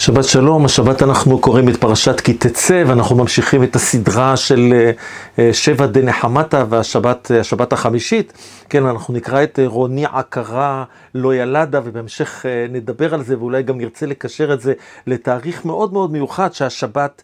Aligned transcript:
שבת 0.00 0.24
שלום, 0.24 0.64
השבת 0.64 1.02
אנחנו 1.02 1.38
קוראים 1.38 1.68
את 1.68 1.76
פרשת 1.76 2.20
כי 2.20 2.34
תצא 2.34 2.84
ואנחנו 2.86 3.16
ממשיכים 3.16 3.62
את 3.62 3.76
הסדרה 3.76 4.36
של 4.36 4.72
אה, 4.72 4.90
אה, 5.38 5.52
שבע 5.52 5.86
דנחמתה 5.86 6.64
והשבת 6.68 7.30
השבת 7.40 7.72
החמישית. 7.72 8.32
כן, 8.68 8.86
אנחנו 8.86 9.14
נקרא 9.14 9.42
את 9.42 9.58
אה, 9.58 9.66
רוני 9.66 10.04
עקרה 10.12 10.84
לא 11.14 11.34
ילדה 11.34 11.80
ובהמשך 11.84 12.46
נדבר 12.70 13.14
על 13.14 13.22
זה 13.22 13.38
ואולי 13.38 13.62
גם 13.62 13.78
נרצה 13.78 14.06
לקשר 14.06 14.52
את 14.52 14.60
זה 14.60 14.72
לתאריך 15.06 15.64
מאוד 15.64 15.92
מאוד 15.92 16.12
מיוחד 16.12 16.52
שהשבת, 16.52 17.22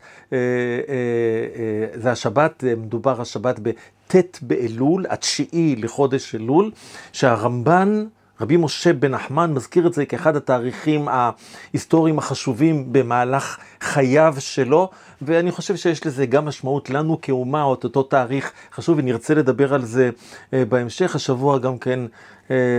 זה 1.94 2.10
השבת, 2.10 2.64
מדובר 2.76 3.20
השבת 3.20 3.60
בט' 3.62 4.38
באלול, 4.42 5.06
התשיעי 5.08 5.76
לחודש 5.76 6.34
אלול, 6.34 6.70
שהרמב"ן 7.12 8.04
רבי 8.40 8.56
משה 8.56 8.92
בן 8.92 9.10
נחמן 9.10 9.52
מזכיר 9.54 9.86
את 9.86 9.94
זה 9.94 10.06
כאחד 10.06 10.36
התאריכים 10.36 11.08
ההיסטוריים 11.08 12.18
החשובים 12.18 12.92
במהלך 12.92 13.58
חייו 13.80 14.34
שלו, 14.38 14.90
ואני 15.22 15.50
חושב 15.50 15.76
שיש 15.76 16.06
לזה 16.06 16.26
גם 16.26 16.44
משמעות 16.44 16.90
לנו 16.90 17.20
כאומה, 17.20 17.62
או 17.62 17.74
את 17.74 17.84
אותו 17.84 18.02
תאריך 18.02 18.52
חשוב, 18.72 18.98
ונרצה 18.98 19.34
לדבר 19.34 19.74
על 19.74 19.84
זה 19.84 20.10
אה, 20.54 20.64
בהמשך. 20.64 21.14
השבוע 21.14 21.58
גם 21.58 21.78
כן 21.78 22.00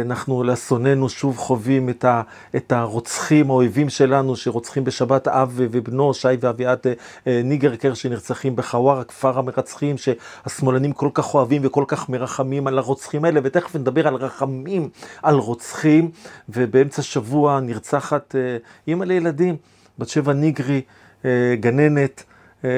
אנחנו 0.02 0.44
לאסוננו 0.44 1.10
שוב 1.10 1.38
חווים 1.38 1.90
את, 1.90 2.06
ה, 2.06 2.22
את 2.56 2.72
הרוצחים, 2.72 3.50
האויבים 3.50 3.90
שלנו, 3.90 4.36
שרוצחים 4.36 4.84
בשבת 4.84 5.28
אב 5.28 5.54
ובנו, 5.56 6.14
שי 6.14 6.28
ואביעד 6.40 6.80
אה, 7.28 7.42
ניגרקר, 7.44 7.94
שנרצחים 7.94 8.56
בחווארה, 8.56 9.04
כפר 9.04 9.40
המרצחים, 9.40 9.96
שהשמאלנים 9.98 10.92
כל 10.92 11.10
כך 11.14 11.34
אוהבים 11.34 11.62
וכל 11.66 11.84
כך 11.88 12.10
מרחמים 12.10 12.68
על 12.68 12.78
הרוצחים 12.78 13.26
האלה, 13.26 13.40
ותכף 13.44 13.76
נדבר 13.76 14.08
על 14.08 14.16
רחמים 14.16 14.90
על 15.24 15.36
רוצחים, 15.36 16.12
ובאמצע 16.50 17.02
שבוע 17.02 17.60
נרצחת 17.60 18.36
אימא 18.88 19.04
לילדים, 19.04 19.56
בת 20.00 20.10
שבע 20.10 20.34
ניגרי, 20.34 20.82
גננת. 21.60 22.24
אה, 22.66 22.70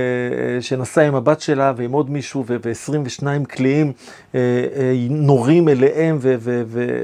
שנסעה 0.62 1.08
עם 1.08 1.16
הבת 1.16 1.42
שלה 1.42 1.74
ועם 1.76 1.92
עוד 1.92 2.10
מישהו, 2.10 2.44
ו-22 2.48 3.46
קליעים 3.48 3.92
אה, 4.36 4.40
אה, 4.76 5.08
נורים 5.10 5.70
אליהם 5.70 6.20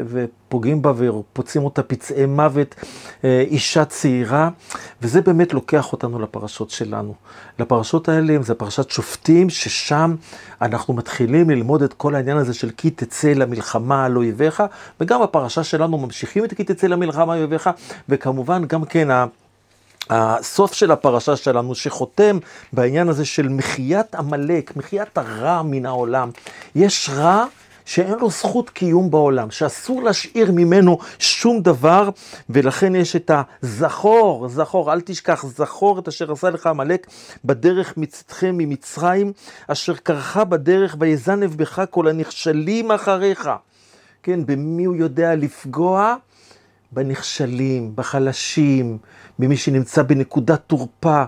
ופוגעים 0.07 0.81
בה 0.81 0.93
ופוצעים 0.97 1.65
אותה 1.65 1.83
פצעי 1.83 2.25
מוות, 2.25 2.75
אישה 3.23 3.85
צעירה, 3.85 4.49
וזה 5.01 5.21
באמת 5.21 5.53
לוקח 5.53 5.91
אותנו 5.91 6.19
לפרשות 6.19 6.69
שלנו. 6.69 7.13
לפרשות 7.59 8.09
האלה, 8.09 8.37
זה 8.41 8.53
פרשת 8.55 8.89
שופטים, 8.89 9.49
ששם 9.49 10.15
אנחנו 10.61 10.93
מתחילים 10.93 11.49
ללמוד 11.49 11.83
את 11.83 11.93
כל 11.93 12.15
העניין 12.15 12.37
הזה 12.37 12.53
של 12.53 12.69
כי 12.77 12.89
תצא 12.89 13.33
למלחמה 13.33 14.05
על 14.05 14.17
אויביך, 14.17 14.63
וגם 14.99 15.21
בפרשה 15.21 15.63
שלנו 15.63 15.97
ממשיכים 15.97 16.45
את 16.45 16.53
כי 16.53 16.63
תצא 16.63 16.87
למלחמה 16.87 17.33
על 17.33 17.39
אויביך, 17.39 17.69
וכמובן 18.09 18.65
גם 18.65 18.85
כן 18.85 19.07
הסוף 20.09 20.73
של 20.73 20.91
הפרשה 20.91 21.35
שלנו, 21.35 21.75
שחותם 21.75 22.37
בעניין 22.73 23.09
הזה 23.09 23.25
של 23.25 23.49
מחיית 23.49 24.15
עמלק, 24.15 24.77
מחיית 24.77 25.17
הרע 25.17 25.61
מן 25.61 25.85
העולם. 25.85 26.29
יש 26.75 27.09
רע 27.13 27.45
שאין 27.85 28.13
לו 28.19 28.29
זכות 28.29 28.69
קיום 28.69 29.11
בעולם, 29.11 29.51
שאסור 29.51 30.03
להשאיר 30.03 30.51
ממנו 30.51 30.97
שום 31.19 31.61
דבר, 31.61 32.09
ולכן 32.49 32.95
יש 32.95 33.15
את 33.15 33.31
הזכור, 33.63 34.47
זכור, 34.47 34.93
אל 34.93 35.01
תשכח, 35.01 35.45
זכור 35.45 35.99
את 35.99 36.07
אשר 36.07 36.31
עשה 36.31 36.49
לך 36.49 36.67
עמלק 36.67 37.07
בדרך 37.45 37.97
מצאתכם 37.97 38.55
ממצרים, 38.57 39.33
אשר 39.67 39.95
קרחה 39.95 40.43
בדרך 40.43 40.95
ויזנב 40.99 41.55
בך 41.57 41.83
כל 41.89 42.07
הנכשלים 42.07 42.91
אחריך. 42.91 43.49
כן, 44.23 44.45
במי 44.45 44.85
הוא 44.85 44.95
יודע 44.95 45.35
לפגוע? 45.35 46.15
בנכשלים, 46.95 47.91
בחלשים, 47.95 48.97
במי 49.39 49.57
שנמצא 49.57 50.03
בנקודת 50.03 50.61
תורפה. 50.67 51.23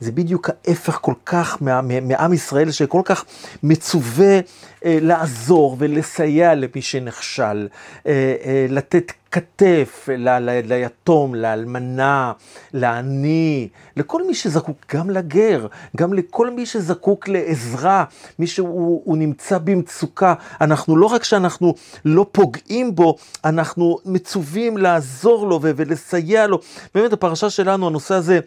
זה 0.00 0.12
בדיוק 0.12 0.50
ההפך 0.68 0.98
כל 1.02 1.14
כך 1.26 1.62
מעם 1.62 2.32
ישראל, 2.32 2.70
שכל 2.70 3.02
כך 3.04 3.24
מצווה 3.62 4.40
אה, 4.84 4.98
לעזור 5.00 5.76
ולסייע 5.78 6.54
למי 6.54 6.82
שנכשל, 6.82 7.68
אה, 8.06 8.34
אה, 8.44 8.66
לתת 8.68 9.12
כתף 9.34 10.08
ל, 10.18 10.28
ל, 10.28 10.60
ליתום, 10.64 11.34
לאלמנה, 11.34 12.32
לעני, 12.72 13.68
לכל 13.96 14.26
מי 14.26 14.34
שזקוק, 14.34 14.76
גם 14.94 15.10
לגר, 15.10 15.66
גם 15.96 16.12
לכל 16.12 16.50
מי 16.50 16.66
שזקוק 16.66 17.28
לעזרה, 17.28 18.04
מי 18.38 18.46
שהוא 18.46 19.16
נמצא 19.18 19.58
במצוקה. 19.58 20.34
אנחנו 20.60 20.96
לא 20.96 21.06
רק 21.06 21.24
שאנחנו 21.24 21.74
לא 22.04 22.26
פוגעים 22.32 22.94
בו, 22.94 23.16
אנחנו 23.44 23.98
מצווים 24.04 24.76
לעזור 24.76 25.48
לו 25.48 25.60
ולסייע 25.62 26.46
לו. 26.46 26.60
באמת 26.94 27.10
בפרשה 27.10 27.50
שלנו 27.50 27.86
הנושא 27.86 28.14
הזה 28.14 28.40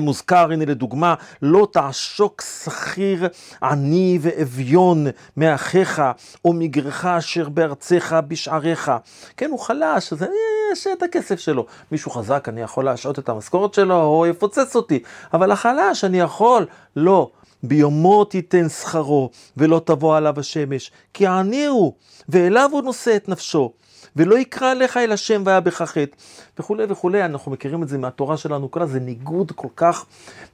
מוזכר, 0.00 0.52
הנה 0.52 0.64
לדוגמה, 0.64 1.14
לא 1.42 1.68
תעשוק 1.72 2.42
שכיר 2.64 3.28
עני 3.62 4.18
ואביון 4.22 5.06
מאחיך, 5.36 6.02
או 6.44 6.52
מגרך 6.52 7.04
אשר 7.04 7.48
בארצך 7.48 8.16
בשעריך. 8.28 8.92
כן, 9.36 9.50
הוא 9.50 9.58
חלש, 9.58 10.12
אז 10.12 10.22
אני 10.22 10.30
אשאר 10.72 10.92
את 10.92 11.02
הכסף 11.02 11.38
שלו. 11.38 11.66
מישהו 11.92 12.10
חזק, 12.10 12.48
אני 12.48 12.60
יכול 12.60 12.84
להשעות 12.84 13.18
את 13.18 13.28
המשכורת 13.28 13.74
שלו, 13.74 14.02
או 14.02 14.26
יפוצץ 14.26 14.76
אותי. 14.76 15.02
אבל 15.32 15.52
החלש, 15.52 16.04
אני 16.04 16.20
יכול. 16.20 16.66
לא. 16.96 17.30
ביומו 17.62 18.24
תיתן 18.24 18.68
שכרו, 18.68 19.30
ולא 19.56 19.80
תבוא 19.84 20.16
עליו 20.16 20.40
השמש, 20.40 20.90
כי 21.14 21.26
עני 21.26 21.66
הוא, 21.66 21.92
ואליו 22.28 22.70
הוא 22.72 22.82
נושא 22.82 23.16
את 23.16 23.28
נפשו. 23.28 23.72
ולא 24.16 24.38
יקרא 24.38 24.70
עליך 24.70 24.96
אל 24.96 25.12
השם 25.12 25.42
והיה 25.46 25.60
בך 25.60 25.82
חטא, 25.82 26.16
וכולי 26.58 26.84
וכולי, 26.88 27.24
אנחנו 27.24 27.52
מכירים 27.52 27.82
את 27.82 27.88
זה 27.88 27.98
מהתורה 27.98 28.36
שלנו, 28.36 28.70
כל 28.70 28.86
זה 28.86 29.00
ניגוד 29.00 29.52
כל 29.52 29.68
כך 29.76 30.04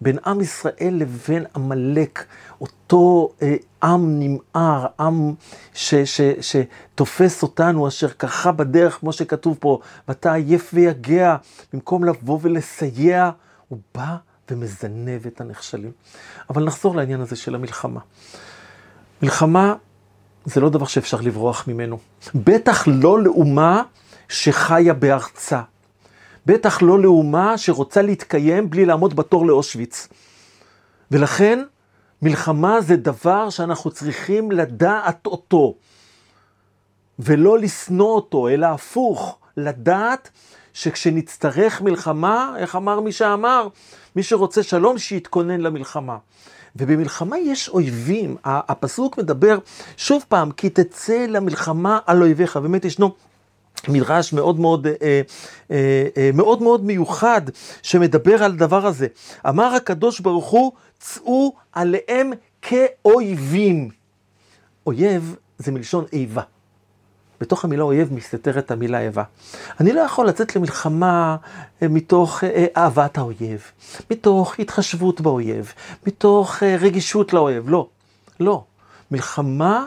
בין 0.00 0.18
עם 0.26 0.40
ישראל 0.40 0.94
לבין 0.94 1.44
עמלק, 1.56 2.24
אותו 2.60 3.32
אה, 3.42 3.56
עם 3.82 4.18
נמהר, 4.18 4.86
עם 5.00 5.34
ש, 5.74 5.94
ש, 5.94 6.20
ש, 6.20 6.56
שתופס 6.94 7.42
אותנו, 7.42 7.88
אשר 7.88 8.08
ככה 8.08 8.52
בדרך, 8.52 8.94
כמו 8.94 9.12
שכתוב 9.12 9.56
פה, 9.60 9.78
ואתה 10.08 10.32
עייף 10.32 10.70
ויגע, 10.74 11.36
במקום 11.72 12.04
לבוא 12.04 12.38
ולסייע, 12.42 13.30
הוא 13.68 13.78
בא 13.94 14.16
ומזנב 14.50 15.26
את 15.26 15.40
הנחשלים. 15.40 15.92
אבל 16.50 16.64
נחזור 16.64 16.96
לעניין 16.96 17.20
הזה 17.20 17.36
של 17.36 17.54
המלחמה. 17.54 18.00
מלחמה 19.22 19.74
זה 20.44 20.60
לא 20.60 20.70
דבר 20.70 20.86
שאפשר 20.86 21.20
לברוח 21.20 21.68
ממנו. 21.68 21.98
בטח 22.34 22.84
לא 22.86 23.22
לאומה 23.22 23.82
שחיה 24.28 24.94
בארצה. 24.94 25.62
בטח 26.46 26.82
לא 26.82 27.00
לאומה 27.00 27.58
שרוצה 27.58 28.02
להתקיים 28.02 28.70
בלי 28.70 28.84
לעמוד 28.84 29.16
בתור 29.16 29.46
לאושוויץ. 29.46 30.08
ולכן, 31.10 31.64
מלחמה 32.22 32.80
זה 32.80 32.96
דבר 32.96 33.50
שאנחנו 33.50 33.90
צריכים 33.90 34.52
לדעת 34.52 35.26
אותו, 35.26 35.74
ולא 37.18 37.58
לשנוא 37.58 38.14
אותו, 38.14 38.48
אלא 38.48 38.66
הפוך, 38.66 39.38
לדעת 39.56 40.30
שכשנצטרך 40.72 41.82
מלחמה, 41.82 42.54
איך 42.56 42.76
אמר 42.76 43.00
מי 43.00 43.12
שאמר? 43.12 43.68
מי 44.16 44.22
שרוצה 44.22 44.62
שלום, 44.62 44.98
שיתכונן 44.98 45.60
למלחמה. 45.60 46.16
ובמלחמה 46.76 47.38
יש 47.38 47.68
אויבים. 47.68 48.36
הפסוק 48.44 49.18
מדבר 49.18 49.58
שוב 49.96 50.24
פעם, 50.28 50.50
כי 50.50 50.70
תצא 50.70 51.26
למלחמה 51.28 51.98
על 52.06 52.22
אויביך. 52.22 52.56
באמת 52.56 52.84
ישנו 52.84 53.14
מדרש 53.88 54.32
מאוד 54.32 54.60
מאוד, 54.60 54.86
אה, 54.86 55.20
אה, 55.70 56.06
אה, 56.16 56.30
מאוד 56.34 56.62
מאוד 56.62 56.84
מיוחד 56.84 57.42
שמדבר 57.82 58.44
על 58.44 58.52
הדבר 58.52 58.86
הזה. 58.86 59.06
אמר 59.48 59.74
הקדוש 59.74 60.20
ברוך 60.20 60.50
הוא, 60.50 60.72
צאו 60.98 61.52
עליהם 61.72 62.30
כאויבים. 62.62 63.90
אויב 64.86 65.36
זה 65.58 65.72
מלשון 65.72 66.04
איבה. 66.12 66.42
בתוך 67.44 67.64
המילה 67.64 67.82
אויב 67.82 68.12
מסתתרת 68.12 68.70
המילה 68.70 69.00
איבה. 69.00 69.22
אני 69.80 69.92
לא 69.92 70.00
יכול 70.00 70.26
לצאת 70.26 70.56
למלחמה 70.56 71.36
אה, 71.82 71.88
מתוך 71.88 72.44
אה, 72.44 72.66
אהבת 72.76 73.18
האויב, 73.18 73.62
מתוך 74.10 74.54
התחשבות 74.58 75.20
באויב, 75.20 75.72
מתוך 76.06 76.62
אה, 76.62 76.76
רגישות 76.80 77.32
לאויב, 77.32 77.70
לא, 77.70 77.88
לא. 78.40 78.64
מלחמה 79.10 79.86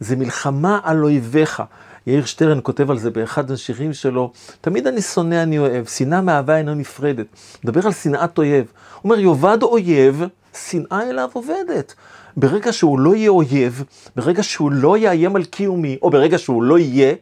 זה 0.00 0.16
מלחמה 0.16 0.80
על 0.82 1.04
אויביך. 1.04 1.62
יאיר 2.06 2.24
שטרן 2.24 2.58
כותב 2.62 2.90
על 2.90 2.98
זה 2.98 3.10
באחד 3.10 3.50
השירים 3.50 3.92
שלו, 3.92 4.32
תמיד 4.60 4.86
אני 4.86 5.02
שונא, 5.02 5.42
אני 5.42 5.58
אוהב, 5.58 5.86
שנאה 5.86 6.20
מאהבה 6.20 6.56
אינה 6.56 6.74
נפרדת. 6.74 7.26
מדבר 7.64 7.86
על 7.86 7.92
שנאת 7.92 8.38
אויב. 8.38 8.66
הוא 8.94 9.12
אומר, 9.12 9.20
יאבד 9.20 9.62
אויב, 9.62 10.22
שנאה 10.56 11.10
אליו 11.10 11.30
עובדת. 11.32 11.94
ברגע 12.36 12.72
שהוא 12.72 12.98
לא 12.98 13.16
יהיה 13.16 13.30
אויב, 13.30 13.84
ברגע 14.16 14.42
שהוא 14.42 14.72
לא 14.72 14.98
יאיים 14.98 15.36
על 15.36 15.44
קיומי, 15.44 15.98
או 16.02 16.10
ברגע 16.10 16.38
שהוא 16.38 16.62
לא 16.62 16.78
יהיה, 16.78 17.14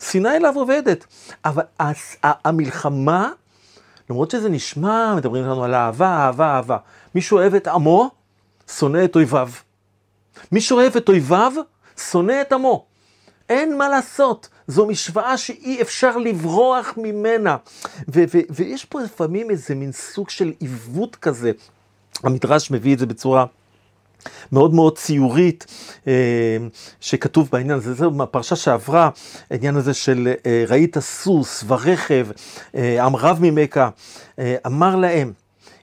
שנאה 0.00 0.36
אליו 0.36 0.52
עובדת. 0.56 1.06
אבל 1.44 1.62
המלחמה, 2.22 3.30
למרות 4.10 4.30
שזה 4.30 4.48
נשמע, 4.48 5.14
מדברים 5.16 5.44
לנו 5.44 5.64
על 5.64 5.74
אהבה, 5.74 6.08
אהבה, 6.08 6.56
אהבה. 6.56 6.76
מי 7.14 7.20
שאוהב 7.20 7.54
את 7.54 7.66
עמו, 7.66 8.10
שונא 8.68 9.04
את 9.04 9.16
אויביו. 9.16 9.50
מי 10.52 10.60
שאוהב 10.60 10.96
את 10.96 11.08
אויביו, 11.08 11.52
שונא 12.10 12.40
את 12.40 12.52
עמו. 12.52 12.84
אין 13.48 13.78
מה 13.78 13.88
לעשות, 13.88 14.48
זו 14.66 14.86
משוואה 14.86 15.36
שאי 15.36 15.82
אפשר 15.82 16.16
לברוח 16.16 16.94
ממנה. 16.96 17.56
ויש 18.50 18.84
פה 18.84 19.00
לפעמים 19.00 19.50
איזה 19.50 19.74
מין 19.74 19.92
סוג 19.92 20.30
של 20.30 20.52
עיוות 20.58 21.16
כזה. 21.16 21.52
המדרש 22.22 22.70
מביא 22.70 22.94
את 22.94 22.98
זה 22.98 23.06
בצורה 23.06 23.44
מאוד 24.52 24.74
מאוד 24.74 24.98
ציורית, 24.98 25.66
אה, 26.06 26.56
שכתוב 27.00 27.48
בעניין 27.52 27.78
הזה, 27.78 27.94
זהו 27.94 28.10
מהפרשה 28.10 28.56
שעברה, 28.56 29.10
העניין 29.50 29.76
הזה 29.76 29.94
של 29.94 30.34
אה, 30.46 30.64
ראית 30.68 30.98
סוס 30.98 31.64
ורכב, 31.66 32.26
אה, 32.74 33.04
עם 33.04 33.16
רב 33.16 33.38
ממכה, 33.40 33.88
אמר 34.66 34.96
להם, 34.96 35.32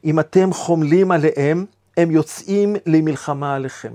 אם 0.06 0.20
אתם 0.20 0.54
חומלים 0.54 1.12
עליהם, 1.12 1.66
הם 1.98 2.12
יוצאים 2.12 2.76
למלחמה 2.86 3.56
עליכם. 3.56 3.94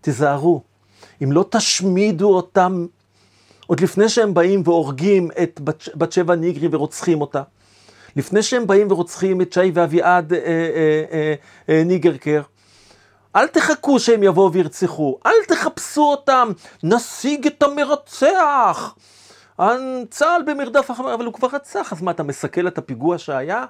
תיזהרו, 0.00 0.62
אם 1.22 1.32
לא 1.32 1.44
תשמידו 1.50 2.34
אותם, 2.34 2.86
עוד 3.66 3.80
לפני 3.80 4.08
שהם 4.08 4.34
באים 4.34 4.62
והורגים 4.64 5.30
את 5.42 5.60
בת, 5.64 5.88
בת 5.94 6.12
שבע 6.12 6.34
ניגרי 6.34 6.68
ורוצחים 6.72 7.20
אותה, 7.20 7.42
לפני 8.16 8.42
שהם 8.42 8.66
באים 8.66 8.90
ורוצחים 8.90 9.40
את 9.40 9.52
שי 9.52 9.70
ואביעד 9.74 10.32
אה, 10.32 10.38
אה, 10.38 11.04
אה, 11.12 11.34
אה, 11.68 11.82
ניגרקר, 11.84 12.42
אל 13.36 13.46
תחכו 13.46 14.00
שהם 14.00 14.22
יבואו 14.22 14.52
וירצחו, 14.52 15.18
אל 15.26 15.44
תחפשו 15.48 16.02
אותם, 16.02 16.48
נשיג 16.82 17.46
את 17.46 17.62
המרצח. 17.62 18.94
צה"ל 20.10 20.42
במרדף 20.46 20.90
אחר, 20.90 21.14
אבל 21.14 21.24
הוא 21.24 21.34
כבר 21.34 21.48
רצח, 21.52 21.92
אז 21.92 22.02
מה, 22.02 22.10
אתה 22.10 22.22
מסכל 22.22 22.68
את 22.68 22.78
הפיגוע 22.78 23.18
שהיה? 23.18 23.64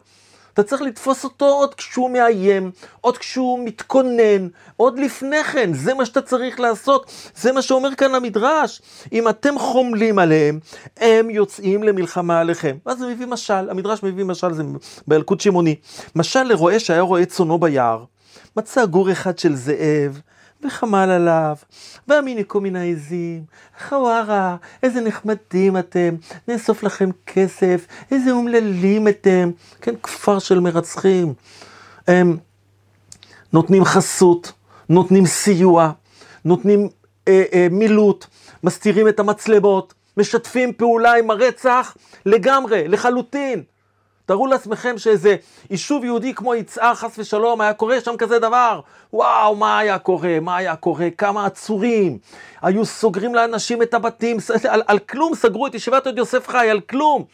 אתה 0.60 0.66
צריך 0.66 0.82
לתפוס 0.82 1.24
אותו 1.24 1.44
עוד 1.44 1.74
כשהוא 1.74 2.10
מאיים, 2.10 2.70
עוד 3.00 3.18
כשהוא 3.18 3.64
מתכונן, 3.64 4.48
עוד 4.76 4.98
לפני 4.98 5.44
כן, 5.44 5.72
זה 5.72 5.94
מה 5.94 6.06
שאתה 6.06 6.22
צריך 6.22 6.60
לעשות, 6.60 7.12
זה 7.36 7.52
מה 7.52 7.62
שאומר 7.62 7.94
כאן 7.94 8.14
המדרש. 8.14 8.82
אם 9.12 9.28
אתם 9.28 9.58
חומלים 9.58 10.18
עליהם, 10.18 10.58
הם 10.96 11.30
יוצאים 11.30 11.82
למלחמה 11.82 12.40
עליכם. 12.40 12.76
ואז 12.86 13.02
הוא 13.02 13.10
מביא 13.10 13.26
משל, 13.26 13.70
המדרש 13.70 14.02
מביא 14.02 14.24
משל, 14.24 14.52
זה 14.52 14.62
בילקוט 15.08 15.40
שמעוני. 15.40 15.74
משל 16.16 16.42
לרועה 16.42 16.78
שהיה 16.78 17.00
רועה 17.00 17.24
צאנו 17.24 17.58
ביער. 17.58 18.04
מצא 18.56 18.86
גור 18.86 19.12
אחד 19.12 19.38
של 19.38 19.54
זאב, 19.54 20.20
וחמל 20.64 21.10
עליו, 21.10 21.56
והמיניקו 22.08 22.60
מן 22.60 22.76
העזים, 22.76 23.44
חווארה, 23.88 24.56
איזה 24.82 25.00
נחמדים 25.00 25.76
אתם, 25.76 26.14
נאסוף 26.48 26.82
לכם 26.82 27.10
כסף, 27.26 27.86
איזה 28.10 28.30
אומללים 28.30 29.08
אתם, 29.08 29.50
כן, 29.80 29.94
כפר 30.02 30.38
של 30.38 30.60
מרצחים. 30.60 31.34
הם 32.06 32.36
נותנים 33.52 33.84
חסות, 33.84 34.52
נותנים 34.88 35.26
סיוע, 35.26 35.90
נותנים 36.44 36.88
אה, 37.28 37.44
אה, 37.52 37.66
מילוט, 37.70 38.26
מסתירים 38.62 39.08
את 39.08 39.20
המצלמות, 39.20 39.94
משתפים 40.16 40.72
פעולה 40.72 41.14
עם 41.14 41.30
הרצח 41.30 41.96
לגמרי, 42.26 42.88
לחלוטין. 42.88 43.62
תארו 44.28 44.46
לעצמכם 44.46 44.98
שאיזה 44.98 45.36
יישוב 45.70 46.04
יהודי 46.04 46.34
כמו 46.34 46.54
יצהר, 46.54 46.94
חס 46.94 47.18
ושלום, 47.18 47.60
היה 47.60 47.72
קורה 47.72 48.00
שם 48.00 48.16
כזה 48.16 48.38
דבר. 48.38 48.80
וואו, 49.12 49.56
מה 49.56 49.78
היה 49.78 49.98
קורה? 49.98 50.40
מה 50.40 50.56
היה 50.56 50.76
קורה? 50.76 51.10
כמה 51.18 51.46
עצורים. 51.46 52.18
היו 52.62 52.84
סוגרים 52.84 53.34
לאנשים 53.34 53.82
את 53.82 53.94
הבתים, 53.94 54.36
על, 54.68 54.82
על 54.86 54.98
כלום 54.98 55.34
סגרו 55.34 55.66
את 55.66 55.74
ישיבת 55.74 56.06
עוד 56.06 56.18
יוסף 56.18 56.48
חי, 56.48 56.70
על 56.70 56.80
כלום. 56.80 57.24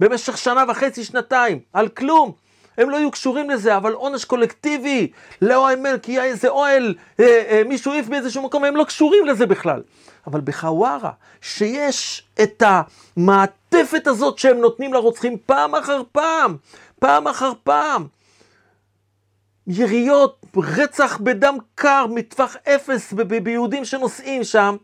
במשך 0.00 0.38
שנה 0.38 0.64
וחצי, 0.68 1.04
שנתיים, 1.04 1.58
על 1.72 1.88
כלום. 1.88 2.32
הם 2.78 2.90
לא 2.90 2.96
יהיו 2.96 3.10
קשורים 3.10 3.50
לזה, 3.50 3.76
אבל 3.76 3.92
עונש 3.92 4.24
קולקטיבי, 4.24 5.10
לאוהל, 5.42 5.98
כי 6.02 6.12
היה 6.12 6.24
איזה 6.24 6.48
אוהל, 6.48 6.94
אה, 7.20 7.42
אה, 7.48 7.62
מישהו 7.66 7.92
העיף 7.92 8.08
באיזשהו 8.08 8.42
מקום, 8.42 8.64
הם 8.64 8.76
לא 8.76 8.84
קשורים 8.84 9.26
לזה 9.26 9.46
בכלל. 9.46 9.82
אבל 10.26 10.40
בחווארה, 10.40 11.10
שיש 11.40 12.22
את 12.42 12.62
המעטפת 12.66 14.06
הזאת 14.06 14.38
שהם 14.38 14.58
נותנים 14.58 14.92
לרוצחים 14.92 15.36
פעם 15.46 15.74
אחר 15.74 16.02
פעם, 16.12 16.56
פעם 16.98 17.28
אחר 17.28 17.52
פעם, 17.62 18.06
יריות, 19.66 20.46
רצח 20.56 21.18
בדם 21.20 21.56
קר, 21.74 22.06
מטווח 22.10 22.56
אפס 22.68 23.12
ביהודים 23.12 23.84
שנוסעים 23.84 24.44
שם, 24.44 24.76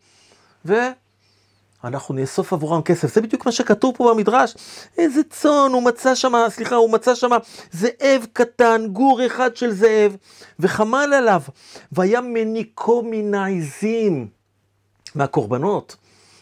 ואנחנו 1.84 2.14
נאסוף 2.14 2.52
עבורם 2.52 2.82
כסף. 2.82 3.14
זה 3.14 3.20
בדיוק 3.20 3.46
מה 3.46 3.52
שכתוב 3.52 3.94
פה 3.96 4.12
במדרש. 4.14 4.55
איזה 4.99 5.20
צאן, 5.31 5.70
הוא 5.73 5.82
מצא 5.82 6.14
שם, 6.14 6.32
סליחה, 6.49 6.75
הוא 6.75 6.90
מצא 6.90 7.14
שם 7.14 7.31
זאב 7.73 8.26
קטן, 8.32 8.87
גור 8.93 9.26
אחד 9.26 9.56
של 9.56 9.73
זאב, 9.73 10.17
וחמל 10.61 11.12
עליו, 11.17 11.43
והיה 11.93 12.20
מניקו 12.20 13.02
מן 13.11 13.34
העזים. 13.34 14.28
מהקורבנות. 15.14 15.96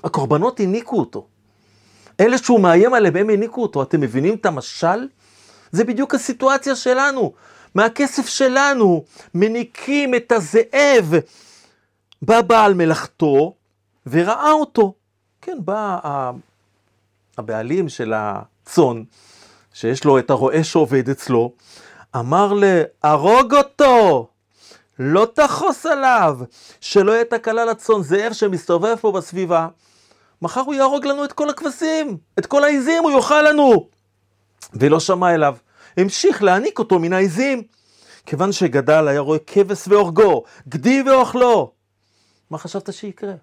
הקורבנות 0.05 0.61
הניקו 0.61 0.99
אותו. 0.99 1.27
אלה 2.21 2.39
שהוא 2.39 2.61
מאיים 2.61 2.95
עליהם, 2.95 3.17
הם 3.17 3.31
הניקו 3.31 3.63
אותו. 3.63 3.83
אתם 3.83 4.01
מבינים 4.01 4.35
את 4.35 4.47
המשל? 4.47 5.09
זה 5.73 5.85
בדיוק 5.85 6.15
הסיטואציה 6.15 6.77
שלנו. 6.77 7.33
מהכסף 7.75 8.27
שלנו 8.27 9.05
מניקים 9.35 10.15
את 10.15 10.33
הזאב. 10.33 11.15
בא 12.23 12.41
בעל 12.41 12.75
מלאכתו 12.75 13.55
וראה 14.07 14.53
אותו. 14.53 14.95
כן, 15.45 15.59
בא 15.65 15.99
הבעלים 17.39 17.89
של 17.89 18.13
הצאן, 18.17 19.03
שיש 19.75 20.05
לו 20.05 20.19
את 20.19 20.31
הרועה 20.31 20.65
שעובד 20.65 21.09
אצלו, 21.09 21.53
אמר 22.17 22.53
להרוג 22.57 23.55
אותו. 23.55 24.29
לא 24.99 25.27
תחוס 25.35 25.87
עליו, 25.87 26.39
שלא 26.81 27.13
יהיה 27.13 27.25
תקלה 27.25 27.65
לצאן, 27.65 28.03
זאב 28.03 28.33
שמסתובב 28.33 28.97
פה 29.01 29.13
בסביבה, 29.13 29.69
מחר 30.43 30.61
הוא 30.61 30.75
יהרוג 30.75 31.07
לנו 31.07 31.25
את 31.25 31.33
כל 31.33 31.51
הכבשים, 31.51 32.17
את 32.39 32.47
כל 32.47 32.65
העיזים 32.65 33.03
הוא 33.03 33.11
יאכל 33.11 33.43
לנו. 33.43 33.89
ולא 34.75 35.01
שמע 35.01 35.35
אליו, 35.35 35.57
המשיך 35.97 36.43
להעניק 36.43 36.79
אותו 36.79 36.99
מן 36.99 37.13
העיזים. 37.13 37.63
כיוון 38.27 38.53
שגדל 38.53 39.09
היה 39.09 39.21
רואה 39.21 39.39
כבש 39.47 39.89
והורגו, 39.89 40.45
גדי 40.69 41.03
ואוכלו. 41.07 41.73
מה 42.51 42.59
חשבת 42.59 42.93
שיקרה? 42.93 43.35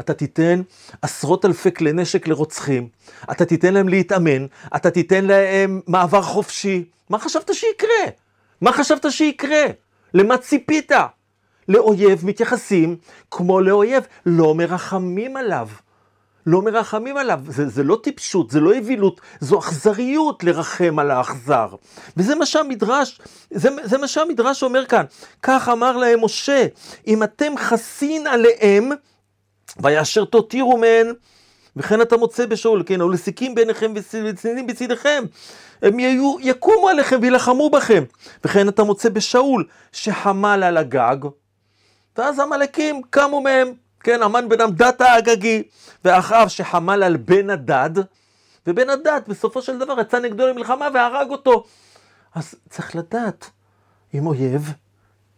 אתה 0.00 0.14
תיתן 0.14 0.62
עשרות 1.02 1.44
אלפי 1.44 1.72
כלי 1.72 1.92
נשק 1.92 2.28
לרוצחים, 2.28 2.88
אתה 3.30 3.44
תיתן 3.44 3.74
להם 3.74 3.88
להתאמן, 3.88 4.46
אתה 4.76 4.90
תיתן 4.90 5.24
להם 5.24 5.80
מעבר 5.86 6.22
חופשי. 6.22 6.84
מה 7.10 7.18
חשבת 7.18 7.54
שיקרה? 7.54 8.04
מה 8.60 8.72
חשבת 8.72 9.12
שיקרה? 9.12 9.64
למה 10.14 10.38
ציפית? 10.38 10.92
לאויב 11.68 12.26
מתייחסים 12.26 12.96
כמו 13.30 13.60
לאויב, 13.60 14.04
לא 14.26 14.54
מרחמים 14.54 15.36
עליו. 15.36 15.68
לא 16.46 16.62
מרחמים 16.62 17.16
עליו, 17.16 17.40
זה, 17.48 17.68
זה 17.68 17.82
לא 17.82 18.00
טיפשות, 18.02 18.50
זה 18.50 18.60
לא 18.60 18.74
אווילות, 18.74 19.20
זו 19.40 19.58
אכזריות 19.58 20.44
לרחם 20.44 20.98
על 20.98 21.10
האכזר. 21.10 21.68
וזה 22.16 22.34
מה 22.34 22.46
שהמדרש, 22.46 23.20
זה, 23.50 23.68
זה 23.84 23.98
מה 23.98 24.08
שהמדרש 24.08 24.62
אומר 24.62 24.86
כאן. 24.86 25.04
כך 25.42 25.68
אמר 25.68 25.96
להם 25.96 26.24
משה, 26.24 26.66
אם 27.06 27.22
אתם 27.22 27.52
חסין 27.58 28.26
עליהם, 28.26 28.90
ויאשר 29.80 30.24
תותירו 30.24 30.76
מהן, 30.76 31.12
וכן 31.76 32.00
אתה 32.00 32.16
מוצא 32.16 32.46
בשאול, 32.46 32.82
כן, 32.86 33.02
ולסיקים 33.02 33.54
ביניכם 33.54 33.92
וצנינים 34.24 34.66
בצדיכם. 34.66 35.24
הם 35.82 35.98
יהיו, 35.98 36.36
יקומו 36.40 36.88
עליכם 36.88 37.18
וילחמו 37.22 37.70
בכם. 37.70 38.04
וכן 38.44 38.68
אתה 38.68 38.84
מוצא 38.84 39.08
בשאול, 39.08 39.64
שחמל 39.92 40.62
על 40.64 40.76
הגג, 40.76 41.16
ואז 42.16 42.40
עמלקים 42.40 43.02
קמו 43.10 43.40
מהם, 43.40 43.72
כן, 44.00 44.22
המן 44.22 44.48
בן 44.48 44.60
עמדת 44.60 45.00
האגגי, 45.00 45.62
ואחאב 46.04 46.48
שחמל 46.48 47.02
על 47.02 47.16
בן 47.16 47.50
הדד, 47.50 47.90
ובן 48.66 48.90
הדד 48.90 49.20
בסופו 49.28 49.62
של 49.62 49.78
דבר 49.78 50.00
יצא 50.00 50.18
נגדו 50.18 50.46
למלחמה 50.46 50.88
והרג 50.94 51.30
אותו. 51.30 51.64
אז 52.34 52.54
צריך 52.70 52.96
לדעת, 52.96 53.50
אם 54.14 54.26
אויב, 54.26 54.72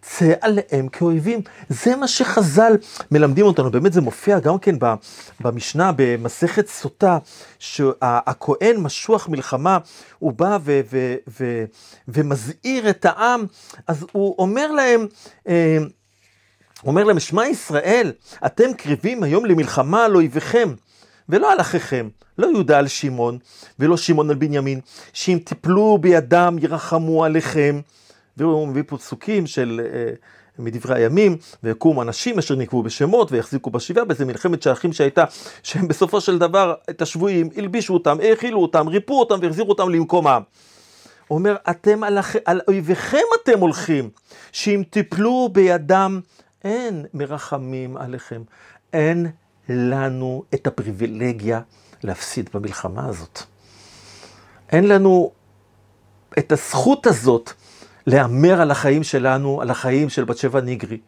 צא 0.04 0.32
עליהם 0.40 0.88
כאויבים. 0.88 1.40
זה 1.68 1.96
מה 1.96 2.08
שחז"ל 2.08 2.72
מלמדים 3.10 3.46
אותנו. 3.46 3.70
באמת 3.70 3.92
זה 3.92 4.00
מופיע 4.00 4.38
גם 4.38 4.58
כן 4.58 4.74
במשנה, 5.40 5.90
במסכת 5.96 6.68
סוטה, 6.68 7.18
שהכהן 7.58 8.76
משוח 8.76 9.28
מלחמה, 9.28 9.78
הוא 10.18 10.32
בא 10.32 10.58
ו- 10.64 10.80
ו- 10.92 11.14
ו- 11.40 11.64
ומזהיר 12.08 12.90
את 12.90 13.04
העם, 13.04 13.44
אז 13.86 14.06
הוא 14.12 14.34
אומר 14.38 14.72
להם, 14.72 15.06
אה, 15.48 15.78
אומר 16.86 17.04
להם, 17.04 17.20
שמע 17.20 17.46
ישראל, 17.46 18.12
אתם 18.46 18.74
קריבים 18.76 19.22
היום 19.22 19.44
למלחמה 19.44 20.04
על 20.04 20.14
אויביכם, 20.14 20.74
ולא 21.28 21.52
על 21.52 21.60
אחיכם, 21.60 22.08
לא 22.38 22.46
יהודה 22.46 22.78
על 22.78 22.88
שמעון, 22.88 23.38
ולא 23.78 23.96
שמעון 23.96 24.30
על 24.30 24.36
בנימין, 24.36 24.80
שאם 25.12 25.38
תיפלו 25.44 25.98
בידם 26.00 26.56
ירחמו 26.60 27.24
עליכם. 27.24 27.80
והוא 28.36 28.68
מביא 28.68 28.82
פה 28.86 28.98
פסוקים 28.98 29.46
של 29.46 29.80
אה, 29.84 30.10
מדברי 30.58 30.94
הימים, 30.94 31.36
ויקומו 31.62 32.02
אנשים 32.02 32.38
אשר 32.38 32.54
נקבו 32.54 32.82
בשמות 32.82 33.32
ויחזיקו 33.32 33.70
בשבעה, 33.70 34.04
באיזה 34.04 34.24
מלחמת 34.24 34.62
שייכים 34.62 34.92
שהייתה, 34.92 35.24
שהם 35.62 35.88
בסופו 35.88 36.20
של 36.20 36.38
דבר, 36.38 36.74
את 36.90 37.02
השבויים, 37.02 37.48
הלבישו 37.56 37.94
אותם, 37.94 38.16
האכילו 38.22 38.62
אותם, 38.62 38.88
ריפו 38.88 39.20
אותם 39.20 39.38
והחזירו 39.42 39.68
אותם 39.68 39.88
למקומם. 39.88 40.42
הוא 41.28 41.38
אומר, 41.38 41.56
אתם 41.70 42.04
על, 42.04 42.18
אח... 42.18 42.36
על 42.44 42.60
אויביכם 42.68 43.18
אתם 43.42 43.60
הולכים, 43.60 44.10
שאם 44.52 44.82
תיפלו 44.90 45.48
בידם, 45.52 46.20
אין 46.64 47.06
מרחמים 47.14 47.96
עליכם. 47.96 48.42
אין 48.92 49.30
לנו 49.68 50.44
את 50.54 50.66
הפריבילגיה 50.66 51.60
להפסיד 52.02 52.50
במלחמה 52.54 53.06
הזאת. 53.06 53.42
אין 54.72 54.88
לנו 54.88 55.32
את 56.38 56.52
הזכות 56.52 57.06
הזאת 57.06 57.52
להמר 58.06 58.60
על 58.60 58.70
החיים 58.70 59.02
שלנו, 59.02 59.62
על 59.62 59.70
החיים 59.70 60.08
של 60.08 60.24
בת 60.24 60.36
שבע 60.36 60.60
ניגרי, 60.60 60.98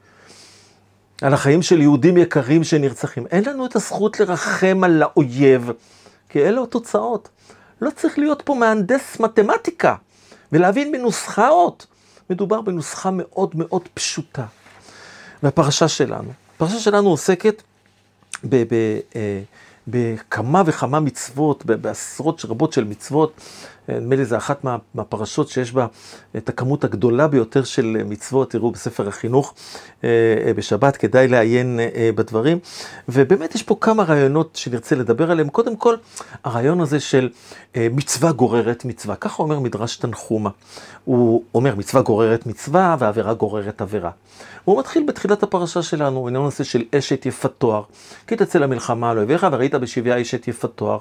על 1.22 1.34
החיים 1.34 1.62
של 1.62 1.80
יהודים 1.80 2.16
יקרים 2.16 2.64
שנרצחים. 2.64 3.26
אין 3.26 3.44
לנו 3.44 3.66
את 3.66 3.76
הזכות 3.76 4.20
לרחם 4.20 4.80
על 4.84 5.02
האויב, 5.02 5.70
כי 6.28 6.42
אלה 6.42 6.62
התוצאות. 6.62 7.28
לא 7.80 7.90
צריך 7.90 8.18
להיות 8.18 8.42
פה 8.44 8.54
מהנדס 8.54 9.20
מתמטיקה 9.20 9.94
ולהבין 10.52 10.92
בנוסחאות. 10.92 11.86
מדובר 12.30 12.60
בנוסחה 12.60 13.10
מאוד 13.12 13.50
מאוד 13.54 13.82
פשוטה. 13.94 14.44
והפרשה 15.42 15.88
שלנו, 15.88 16.32
הפרשה 16.56 16.78
שלנו 16.78 17.08
עוסקת 17.08 17.62
ב... 18.44 18.56
ב 18.56 18.74
אה, 19.16 19.40
בכמה 19.88 20.62
וכמה 20.66 21.00
מצוות, 21.00 21.66
בעשרות 21.66 22.44
רבות 22.44 22.72
של 22.72 22.84
מצוות. 22.84 23.40
נדמה 23.88 24.16
לי 24.16 24.24
זו 24.24 24.36
אחת 24.36 24.64
מה, 24.64 24.76
מהפרשות 24.94 25.48
שיש 25.48 25.72
בה 25.72 25.86
את 26.36 26.48
הכמות 26.48 26.84
הגדולה 26.84 27.28
ביותר 27.28 27.64
של 27.64 28.02
מצוות, 28.06 28.50
תראו 28.50 28.70
בספר 28.70 29.08
החינוך 29.08 29.54
אה, 30.04 30.08
אה, 30.46 30.54
בשבת, 30.54 30.96
כדאי 30.96 31.28
לעיין 31.28 31.80
אה, 31.80 32.10
בדברים. 32.14 32.58
ובאמת 33.08 33.54
יש 33.54 33.62
פה 33.62 33.76
כמה 33.80 34.02
רעיונות 34.02 34.56
שנרצה 34.56 34.94
לדבר 34.94 35.30
עליהם. 35.30 35.48
קודם 35.48 35.76
כל, 35.76 35.96
הרעיון 36.44 36.80
הזה 36.80 37.00
של 37.00 37.28
מצווה 37.76 38.32
גוררת 38.32 38.84
מצווה, 38.84 39.16
ככה 39.16 39.42
אומר 39.42 39.60
מדרש 39.60 39.96
תנחומה. 39.96 40.50
הוא 41.04 41.42
אומר 41.54 41.74
מצווה 41.74 42.02
גוררת 42.02 42.46
מצווה 42.46 42.96
ועבירה 42.98 43.34
גוררת 43.34 43.80
עבירה. 43.80 44.10
הוא 44.64 44.78
מתחיל 44.78 45.04
בתחילת 45.06 45.42
הפרשה 45.42 45.82
שלנו, 45.82 46.28
עניין 46.28 46.42
הנושא 46.42 46.64
של 46.64 46.84
אשת 46.98 47.26
יפת 47.26 47.50
תואר. 47.58 47.82
כי 48.26 48.36
תצא 48.36 48.58
למלחמה 48.58 49.10
על 49.10 49.18
אויביך 49.18 49.46
וראית 49.52 49.74
בשביה 49.78 50.22
אשת 50.22 50.48
יפת 50.48 50.70
תואר. 50.74 50.98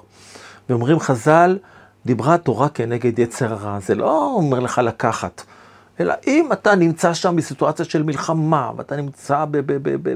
ואומרים 0.70 1.00
חז"ל, 1.00 1.58
דיברה 2.06 2.34
התורה 2.34 2.70
כנגד 2.70 3.20
יצר 3.20 3.54
הרע. 3.54 3.80
זה 3.80 3.96
לא 3.96 4.34
אומר 4.36 4.60
לך 4.60 4.82
לקחת, 4.84 5.42
אלא 6.00 6.14
אם 6.28 6.50
אתה 6.54 6.76
נמצא 6.76 7.14
שם 7.14 7.36
בסיטואציה 7.36 7.86
של 7.86 8.04
מלחמה, 8.04 8.72
ואתה 8.78 8.96
נמצא 8.96 9.46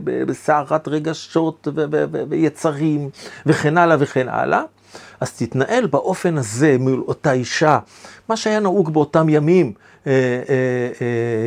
בסערת 0.06 0.88
רגשות 0.88 1.68
ויצרים, 2.30 3.10
וכן 3.46 3.78
הלאה 3.78 3.98
וכן 4.00 4.30
הלאה, 4.30 4.62
אז 5.20 5.32
תתנהל 5.32 5.88
באופן 5.88 6.38
הזה 6.38 6.75
מול 6.80 7.04
אותה 7.08 7.32
אישה, 7.32 7.80
מה 8.30 8.38
שהיה 8.38 8.60
נהוג 8.60 8.94
באותם 8.94 9.30
ימים, 9.30 9.74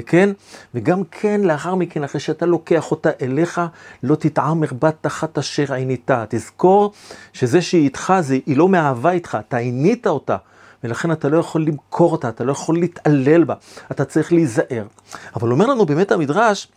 כן? 0.06 0.30
וגם 0.74 1.02
כן, 1.10 1.40
לאחר 1.40 1.74
מכן, 1.74 2.04
אחרי 2.04 2.20
שאתה 2.20 2.46
לוקח 2.46 2.90
אותה 2.90 3.10
אליך, 3.22 3.60
לא 4.02 4.14
תתעמר 4.14 4.68
בה 4.78 4.90
תחת 5.00 5.38
אשר 5.38 5.74
עיניתה. 5.74 6.24
תזכור 6.28 6.92
שזה 7.32 7.62
שהיא 7.62 7.84
איתך, 7.84 8.14
זה, 8.20 8.38
היא 8.46 8.56
לא 8.56 8.68
מאהבה 8.68 9.10
איתך, 9.10 9.38
אתה 9.48 9.56
עינית 9.56 10.06
אותה. 10.06 10.36
ולכן 10.84 11.12
אתה 11.12 11.28
לא 11.28 11.38
יכול 11.38 11.66
למכור 11.66 12.12
אותה, 12.12 12.28
אתה 12.28 12.44
לא 12.44 12.52
יכול 12.52 12.78
להתעלל 12.78 13.44
בה, 13.44 13.54
אתה 13.90 14.04
צריך 14.04 14.32
להיזהר. 14.32 14.84
אבל 15.36 15.52
אומר 15.52 15.66
לנו 15.66 15.86
באמת 15.86 16.12
המדרש, 16.12 16.68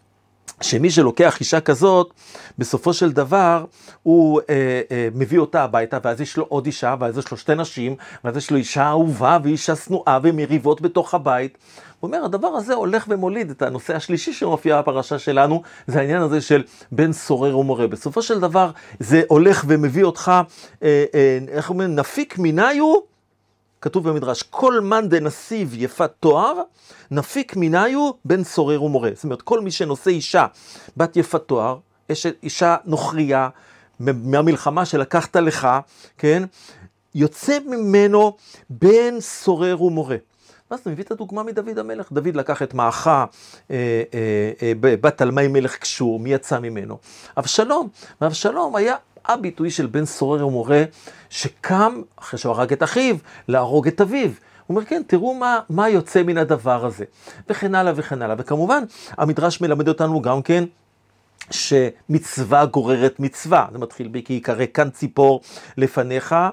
שמי 0.61 0.91
שלוקח 0.91 1.39
אישה 1.39 1.59
כזאת, 1.59 2.13
בסופו 2.57 2.93
של 2.93 3.11
דבר 3.11 3.65
הוא 4.03 4.41
אה, 4.49 4.81
אה, 4.91 5.07
מביא 5.15 5.39
אותה 5.39 5.63
הביתה, 5.63 5.97
ואז 6.03 6.21
יש 6.21 6.37
לו 6.37 6.45
עוד 6.49 6.65
אישה, 6.65 6.95
ואז 6.99 7.17
יש 7.17 7.31
לו 7.31 7.37
שתי 7.37 7.55
נשים, 7.55 7.95
ואז 8.23 8.37
יש 8.37 8.51
לו 8.51 8.57
אישה 8.57 8.87
אהובה 8.87 9.37
ואישה 9.43 9.75
שנואה 9.75 10.19
ומריבות 10.23 10.81
בתוך 10.81 11.13
הבית. 11.13 11.57
הוא 11.99 12.07
אומר, 12.07 12.25
הדבר 12.25 12.47
הזה 12.47 12.73
הולך 12.73 13.05
ומוליד 13.09 13.49
את 13.49 13.61
הנושא 13.61 13.95
השלישי 13.95 14.33
שמופיע 14.33 14.81
בפרשה 14.81 15.19
שלנו, 15.19 15.61
זה 15.87 15.99
העניין 15.99 16.21
הזה 16.21 16.41
של 16.41 16.63
בן 16.91 17.13
סורר 17.13 17.57
ומורה. 17.57 17.87
בסופו 17.87 18.21
של 18.21 18.39
דבר 18.39 18.71
זה 18.99 19.21
הולך 19.27 19.65
ומביא 19.67 20.03
אותך, 20.03 20.31
אה, 20.83 21.05
אה, 21.13 21.39
איך 21.47 21.69
אומרים, 21.69 21.95
נפיק 21.95 22.35
מיניה, 22.39 22.95
כתוב 23.85 24.09
במדרש, 24.09 24.43
כל 24.43 24.79
מאן 24.79 25.09
דנסיב 25.09 25.73
יפת 25.73 26.11
תואר, 26.19 26.61
נפיק 27.11 27.53
מניו 27.55 28.11
בן 28.25 28.43
סורר 28.43 28.83
ומורה. 28.83 29.09
זאת 29.15 29.23
אומרת, 29.23 29.41
כל 29.41 29.61
מי 29.61 29.71
שנושא 29.71 30.09
אישה 30.09 30.45
בת 30.97 31.17
יפת 31.17 31.41
תואר, 31.41 31.77
אישה 32.43 32.75
נוכריה, 32.85 33.49
מהמלחמה 33.99 34.85
שלקחת 34.85 35.35
לך, 35.35 35.67
כן? 36.17 36.43
יוצא 37.15 37.57
ממנו 37.65 38.37
בן 38.69 39.19
סורר 39.19 39.83
ומורה. 39.83 40.17
ואז 40.71 40.79
אתה 40.79 40.89
מביא 40.89 41.03
את 41.03 41.11
הדוגמה 41.11 41.43
מדוד 41.43 41.79
המלך. 41.79 42.11
דוד 42.11 42.35
לקח 42.35 42.61
את 42.61 42.73
מעכה 42.73 43.25
אה, 43.71 44.03
אה, 44.13 44.51
אה, 44.61 44.73
בת 44.79 45.17
תלמי 45.17 45.47
מלך 45.47 45.77
קשור, 45.77 46.19
מי 46.19 46.33
יצא 46.33 46.59
ממנו? 46.59 46.97
אבשלום. 47.37 47.89
ואבשלום 48.21 48.75
היה 48.75 48.95
הביטוי 49.27 49.71
של 49.71 49.85
בן 49.85 50.05
סורר 50.05 50.47
ומורה, 50.47 50.83
שקם, 51.29 52.01
אחרי 52.15 52.39
שהוא 52.39 52.53
הרג 52.53 52.73
את 52.73 52.83
אחיו, 52.83 53.15
להרוג 53.47 53.87
את 53.87 54.01
אביו. 54.01 54.29
הוא 54.67 54.75
אומר, 54.75 54.85
כן, 54.85 55.01
תראו 55.07 55.33
מה, 55.33 55.59
מה 55.69 55.89
יוצא 55.89 56.23
מן 56.23 56.37
הדבר 56.37 56.85
הזה, 56.85 57.05
וכן 57.49 57.75
הלאה 57.75 57.93
וכן 57.95 58.21
הלאה. 58.21 58.35
וכמובן, 58.39 58.83
המדרש 59.17 59.61
מלמד 59.61 59.87
אותנו 59.87 60.21
גם 60.21 60.41
כן 60.41 60.63
שמצווה 61.51 62.65
גוררת 62.65 63.19
מצווה, 63.19 63.65
זה 63.71 63.77
מתחיל 63.77 64.07
בי 64.07 64.23
כי 64.23 64.33
יקרא 64.33 64.65
כאן 64.73 64.89
ציפור 64.89 65.41
לפניך, 65.77 66.33
אה, 66.33 66.45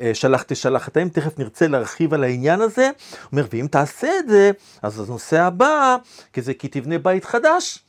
אה, 0.00 0.10
שלח 0.14 0.42
תשלח 0.42 0.88
את 0.88 0.96
האם, 0.96 1.08
תכף 1.08 1.38
נרצה 1.38 1.68
להרחיב 1.68 2.14
על 2.14 2.24
העניין 2.24 2.60
הזה, 2.60 2.86
הוא 2.86 3.28
אומר, 3.32 3.46
ואם 3.52 3.66
תעשה 3.70 4.08
את 4.18 4.28
זה, 4.28 4.50
אז 4.82 5.00
הנושא 5.00 5.40
הבא, 5.40 5.96
כי 6.32 6.42
זה 6.42 6.54
כי 6.54 6.68
תבנה 6.68 6.98
בית 6.98 7.24
חדש, 7.24 7.83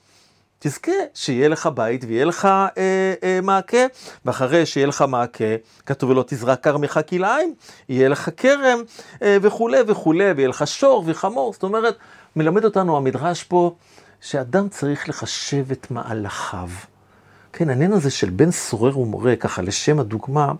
תזכה 0.67 0.91
שיהיה 1.13 1.49
לך 1.49 1.69
בית 1.75 2.05
ויהיה 2.07 2.25
לך 2.25 2.45
אה, 2.45 3.13
אה, 3.23 3.39
מעקה, 3.43 3.85
ואחרי 4.25 4.65
שיהיה 4.65 4.87
לך 4.87 5.05
מעקה, 5.07 5.43
כתוב 5.85 6.09
ולא 6.09 6.23
תזרק 6.27 6.63
כרמך 6.63 6.99
כלאיים, 7.09 7.53
יהיה 7.89 8.09
לך 8.09 8.29
כרם 8.37 8.79
אה, 9.21 9.37
וכולי 9.41 9.77
וכולי, 9.87 10.31
ויהיה 10.31 10.49
לך 10.49 10.67
שור 10.67 11.03
וחמור, 11.05 11.53
זאת 11.53 11.63
אומרת, 11.63 11.95
מלמד 12.35 12.65
אותנו 12.65 12.97
המדרש 12.97 13.43
פה, 13.43 13.75
שאדם 14.21 14.69
צריך 14.69 15.09
לחשב 15.09 15.71
את 15.71 15.91
מהלכיו. 15.91 16.69
כן, 17.53 17.69
העניין 17.69 17.93
הזה 17.93 18.11
של 18.11 18.29
בן 18.29 18.51
סורר 18.51 18.99
ומורה, 18.99 19.35
ככה 19.35 19.61
לשם 19.61 19.99
הדוגמה, 19.99 20.51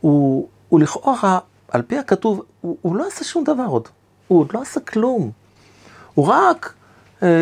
הוא, 0.00 0.48
הוא 0.68 0.80
לכאורה, 0.80 1.38
על 1.68 1.82
פי 1.82 1.98
הכתוב, 1.98 2.42
הוא, 2.60 2.76
הוא 2.82 2.96
לא 2.96 3.06
עשה 3.06 3.24
שום 3.24 3.44
דבר 3.44 3.66
עוד. 3.68 3.88
הוא 4.28 4.40
עוד 4.40 4.50
לא 4.54 4.62
עשה 4.62 4.80
כלום. 4.80 5.30
הוא 6.14 6.26
רק 6.26 6.74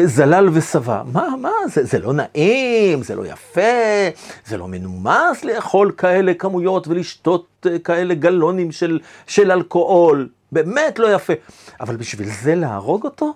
זלל 0.04 0.48
ושבע. 0.52 1.02
מה, 1.12 1.28
מה, 1.40 1.50
זה, 1.66 1.84
זה 1.84 1.98
לא 1.98 2.12
נעים, 2.12 3.02
זה 3.02 3.14
לא 3.14 3.26
יפה, 3.26 3.60
זה 4.46 4.56
לא 4.56 4.68
מנומס 4.68 5.44
לאכול 5.44 5.92
כאלה 5.96 6.34
כמויות 6.34 6.88
ולשתות 6.88 7.66
אה, 7.66 7.78
כאלה 7.78 8.14
גלונים 8.14 8.72
של, 8.72 9.00
של 9.26 9.50
אלכוהול. 9.50 10.28
באמת 10.52 10.98
לא 10.98 11.14
יפה. 11.14 11.32
אבל 11.80 11.96
בשביל 11.96 12.28
זה 12.28 12.54
להרוג 12.54 13.04
אותו? 13.04 13.32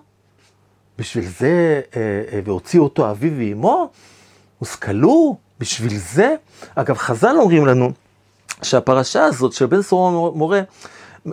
בשביל 0.97 1.25
זה, 1.25 1.81
אה, 1.95 2.01
אה, 2.31 2.39
והוציאו 2.45 2.83
אותו 2.83 3.11
אביו 3.11 3.31
ואימו? 3.37 3.89
הושכלו? 4.59 5.37
בשביל 5.59 5.97
זה? 5.97 6.35
אגב, 6.75 6.97
חז"ל 6.97 7.35
אומרים 7.39 7.65
לנו 7.65 7.91
שהפרשה 8.63 9.25
הזאת 9.25 9.53
של 9.53 9.65
בן 9.65 9.81
סורר 9.81 10.31
מורה, 10.35 10.61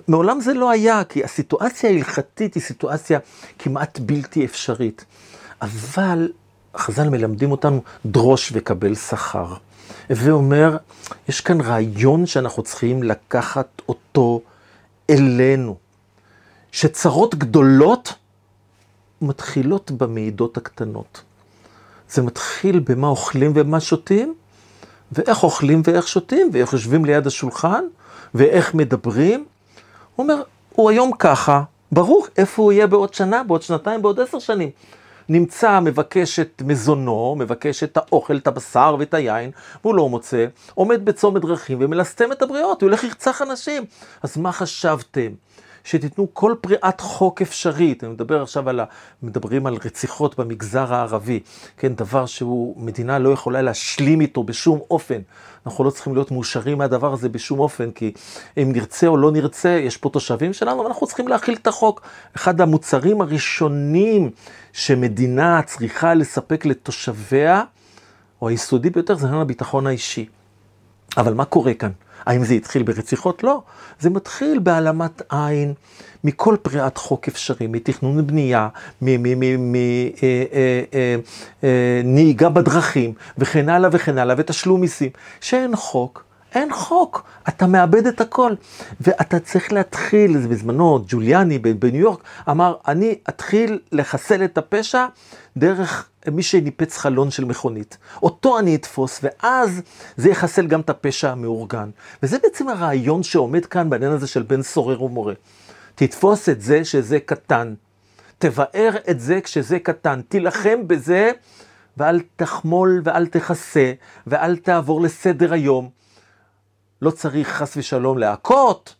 מעולם 0.08 0.40
זה 0.40 0.54
לא 0.54 0.70
היה, 0.70 1.04
כי 1.04 1.24
הסיטואציה 1.24 1.90
ההלכתית 1.90 2.54
היא 2.54 2.62
סיטואציה 2.62 3.18
כמעט 3.58 3.98
בלתי 3.98 4.44
אפשרית. 4.44 5.04
אבל 5.62 6.28
חז"ל 6.76 7.08
מלמדים 7.08 7.50
אותנו 7.50 7.82
דרוש 8.06 8.50
וקבל 8.54 8.94
שכר. 8.94 9.54
ואומר, 10.10 10.76
יש 11.28 11.40
כאן 11.40 11.60
רעיון 11.60 12.26
שאנחנו 12.26 12.62
צריכים 12.62 13.02
לקחת 13.02 13.82
אותו 13.88 14.40
אלינו. 15.10 15.76
שצרות 16.72 17.34
גדולות 17.34 18.14
מתחילות 19.22 19.90
במעידות 19.90 20.56
הקטנות. 20.56 21.22
זה 22.10 22.22
מתחיל 22.22 22.78
במה 22.78 23.06
אוכלים 23.06 23.52
ומה 23.54 23.80
שותים, 23.80 24.34
ואיך 25.12 25.42
אוכלים 25.42 25.82
ואיך 25.84 26.08
שותים, 26.08 26.50
ואיך 26.52 26.72
יושבים 26.72 27.04
ליד 27.04 27.26
השולחן, 27.26 27.84
ואיך 28.34 28.74
מדברים, 28.74 29.44
הוא 30.16 30.24
אומר, 30.24 30.42
הוא 30.72 30.90
היום 30.90 31.12
ככה, 31.18 31.62
ברור 31.92 32.26
איפה 32.36 32.62
הוא 32.62 32.72
יהיה 32.72 32.86
בעוד 32.86 33.14
שנה, 33.14 33.42
בעוד 33.42 33.62
שנתיים, 33.62 34.02
בעוד 34.02 34.20
עשר 34.20 34.38
שנים. 34.38 34.70
נמצא, 35.28 35.80
מבקש 35.80 36.38
את 36.40 36.62
מזונו, 36.66 37.36
מבקש 37.38 37.84
את 37.84 37.96
האוכל, 37.96 38.36
את 38.36 38.46
הבשר 38.46 38.96
ואת 38.98 39.14
היין, 39.14 39.50
והוא 39.84 39.94
לא 39.94 40.08
מוצא, 40.08 40.46
עומד 40.74 41.04
בצומת 41.04 41.42
דרכים 41.42 41.78
ומלסתם 41.80 42.32
את 42.32 42.42
הבריות, 42.42 42.82
הוא 42.82 42.88
הולך 42.88 43.04
לרצח 43.04 43.42
אנשים. 43.42 43.84
אז 44.22 44.36
מה 44.36 44.52
חשבתם? 44.52 45.32
שתיתנו 45.84 46.28
כל 46.32 46.54
פריעת 46.60 47.00
חוק 47.00 47.42
אפשרית, 47.42 48.04
אני 48.04 48.12
מדבר 48.12 48.42
עכשיו 48.42 48.68
על, 48.68 48.80
ה... 48.80 48.84
מדברים 49.22 49.66
על 49.66 49.78
רציחות 49.84 50.40
במגזר 50.40 50.94
הערבי, 50.94 51.40
כן, 51.76 51.94
דבר 51.94 52.26
שהוא, 52.26 52.74
מדינה 52.84 53.18
לא 53.18 53.28
יכולה 53.28 53.62
להשלים 53.62 54.20
איתו 54.20 54.44
בשום 54.44 54.80
אופן. 54.90 55.20
אנחנו 55.66 55.84
לא 55.84 55.90
צריכים 55.90 56.14
להיות 56.14 56.30
מאושרים 56.30 56.78
מהדבר 56.78 57.12
הזה 57.12 57.28
בשום 57.28 57.58
אופן, 57.58 57.90
כי 57.90 58.12
אם 58.56 58.72
נרצה 58.72 59.06
או 59.06 59.16
לא 59.16 59.32
נרצה, 59.32 59.68
יש 59.68 59.96
פה 59.96 60.10
תושבים 60.10 60.52
שלנו, 60.52 60.80
אבל 60.80 60.86
אנחנו 60.86 61.06
צריכים 61.06 61.28
להכיל 61.28 61.54
את 61.54 61.66
החוק. 61.66 62.00
אחד 62.36 62.60
המוצרים 62.60 63.20
הראשונים 63.20 64.30
שמדינה 64.72 65.62
צריכה 65.62 66.14
לספק 66.14 66.66
לתושביה, 66.66 67.62
או 68.42 68.48
היסודי 68.48 68.90
ביותר, 68.90 69.14
זה 69.14 69.28
הביטחון 69.28 69.86
האישי. 69.86 70.26
אבל 71.16 71.34
מה 71.34 71.44
קורה 71.44 71.74
כאן? 71.74 71.90
האם 72.26 72.44
זה 72.44 72.54
התחיל 72.54 72.82
ברציחות? 72.82 73.42
לא. 73.42 73.62
זה 74.00 74.10
מתחיל 74.10 74.58
בהעלמת 74.58 75.22
עין 75.30 75.74
מכל 76.24 76.56
פריעת 76.62 76.98
חוק 76.98 77.28
אפשרי, 77.28 77.66
מתכנון 77.66 78.20
ובנייה, 78.20 78.68
מנהיגה 81.62 82.48
בדרכים, 82.48 83.12
וכן 83.38 83.68
הלאה 83.68 83.90
וכן 83.92 84.18
הלאה, 84.18 84.34
ותשלום 84.38 84.80
מיסים. 84.80 85.10
שאין 85.40 85.76
חוק, 85.76 86.24
אין 86.54 86.72
חוק, 86.72 87.22
אתה 87.48 87.66
מאבד 87.66 88.06
את 88.06 88.20
הכל. 88.20 88.54
ואתה 89.00 89.40
צריך 89.40 89.72
להתחיל, 89.72 90.38
בזמנו, 90.38 91.04
ג'וליאני 91.08 91.58
בניו 91.58 92.00
יורק 92.00 92.22
אמר, 92.50 92.74
אני 92.88 93.18
אתחיל 93.28 93.78
לחסל 93.92 94.44
את 94.44 94.58
הפשע 94.58 95.06
דרך 95.56 96.08
מי 96.32 96.42
שניפץ 96.42 96.96
חלון 96.96 97.30
של 97.30 97.44
מכונית. 97.44 97.98
אותו 98.22 98.58
אני 98.58 98.74
אתפוס, 98.74 99.20
ואז 99.22 99.82
זה 100.16 100.30
יחסל 100.30 100.66
גם 100.66 100.80
את 100.80 100.90
הפשע 100.90 101.30
המאורגן. 101.30 101.90
וזה 102.22 102.38
בעצם 102.42 102.68
הרעיון 102.68 103.22
שעומד 103.22 103.66
כאן 103.66 103.90
בעניין 103.90 104.12
הזה 104.12 104.26
של 104.26 104.42
בן 104.42 104.62
סורר 104.62 105.02
ומורה. 105.02 105.34
תתפוס 105.94 106.48
את 106.48 106.60
זה 106.60 106.84
שזה 106.84 107.20
קטן, 107.20 107.74
תבאר 108.38 108.90
את 109.10 109.20
זה 109.20 109.40
כשזה 109.40 109.78
קטן, 109.78 110.20
תילחם 110.28 110.88
בזה, 110.88 111.30
ואל 111.96 112.20
תחמול 112.36 113.00
ואל 113.04 113.26
תכסה, 113.26 113.92
ואל 114.26 114.56
תעבור 114.56 115.00
לסדר 115.00 115.52
היום. 115.52 115.90
לא 117.02 117.10
צריך 117.10 117.48
חס 117.48 117.76
ושלום 117.76 118.18
להכות, 118.18 118.94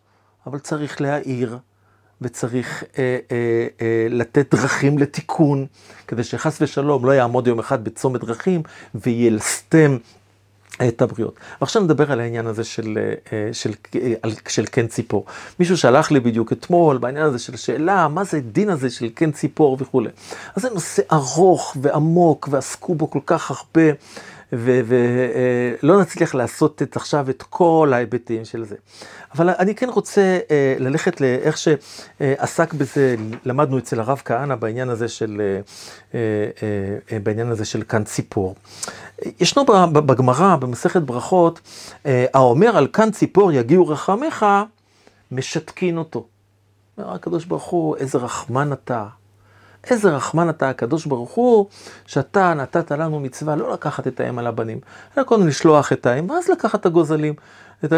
אבל 0.47 0.59
צריך 0.59 1.01
להעיר, 1.01 1.59
וצריך 2.23 2.85
אה, 2.99 3.19
אה, 3.33 3.67
אה, 3.83 4.07
לתת 4.11 4.55
דרכים 4.55 4.99
לתיקון, 4.99 5.67
כדי 6.09 6.25
שחס 6.25 6.63
ושלום 6.63 7.07
לא 7.07 7.13
יעמוד 7.13 7.47
יום 7.47 7.59
אחד 7.59 7.85
בצומת 7.85 8.25
דרכים 8.25 8.63
וילסתם 8.95 9.97
את 10.89 11.03
הבריות. 11.03 11.35
ועכשיו 11.61 11.83
נדבר 11.83 12.13
על 12.13 12.21
העניין 12.21 12.47
הזה 12.47 12.65
של, 12.65 12.99
אה, 13.33 13.49
של, 13.53 13.73
של, 13.93 14.35
של 14.49 14.67
קן 14.67 14.87
ציפור. 14.87 15.25
מישהו 15.59 15.77
שלח 15.77 16.11
לי 16.11 16.21
בדיוק 16.21 16.53
אתמול 16.53 16.99
בעניין 16.99 17.25
הזה 17.25 17.39
של 17.39 17.57
שאלה, 17.57 18.09
מה 18.09 18.25
זה 18.25 18.41
דין 18.41 18.71
הזה 18.71 18.91
של 18.91 19.09
קן 19.09 19.33
ציפור 19.33 19.77
וכולי. 19.81 20.11
אז 20.57 20.63
זה 20.63 20.71
נושא 20.71 21.03
ארוך 21.13 21.77
ועמוק, 21.81 22.49
ועסקו 22.51 22.95
בו 22.95 23.11
כל 23.11 23.21
כך 23.27 23.51
הרבה. 23.51 23.93
ולא 24.53 26.01
נצליח 26.01 26.35
לעשות 26.35 26.83
את 26.83 26.97
עכשיו 26.97 27.31
את 27.31 27.43
כל 27.43 27.91
ההיבטים 27.95 28.45
של 28.45 28.65
זה. 28.65 28.77
אבל 29.35 29.51
אני 29.51 29.75
כן 29.75 29.89
רוצה 29.89 30.39
אה, 30.51 30.77
ללכת 30.79 31.21
לאיך 31.21 31.57
שעסק 31.59 32.75
בזה, 32.75 33.17
למדנו 33.45 33.79
אצל 33.79 34.01
הרב 34.01 34.23
כהנא 34.25 34.55
בעניין 34.55 34.89
הזה 34.89 35.09
של, 35.09 35.61
אה, 36.15 36.21
אה, 37.13 37.19
בעניין 37.23 37.49
הזה 37.49 37.65
של 37.65 37.83
כאן 37.83 38.05
ציפור. 38.05 38.55
ישנו 39.41 39.65
בגמרא, 39.93 40.57
במסכת 40.57 41.03
ברכות, 41.03 41.61
האומר 42.05 42.77
על 42.77 42.87
כאן 42.87 43.11
ציפור 43.11 43.53
יגיעו 43.53 43.89
רחמיך, 43.89 44.47
משתקין 45.33 45.99
אותו. 45.99 46.27
אומר 46.99 47.15
הקדוש 47.15 47.45
ברוך 47.45 47.65
הוא, 47.65 47.97
איזה 47.97 48.19
רחמן 48.19 48.73
אתה, 48.73 49.07
איזה 49.91 50.11
רחמן 50.11 50.51
אתה 50.51 50.69
הקדוש 50.69 51.07
ברוך 51.07 51.31
הוא, 51.31 51.67
שאתה 52.07 52.55
נתת 52.55 52.91
לנו 52.91 53.21
מצווה 53.21 53.57
לא 53.57 53.73
לקחת 53.73 54.07
את 54.07 54.21
האם 54.21 54.39
על 54.39 54.47
הבנים, 54.47 54.81
אלא 55.17 55.25
קודם 55.25 55.49
לשלוח 55.49 55.93
את 55.93 56.07
האם, 56.07 56.31
ואז 56.31 56.49
לקחת 56.49 56.81
את 56.81 56.87
הגוזלים, 56.87 57.35
את, 57.85 57.93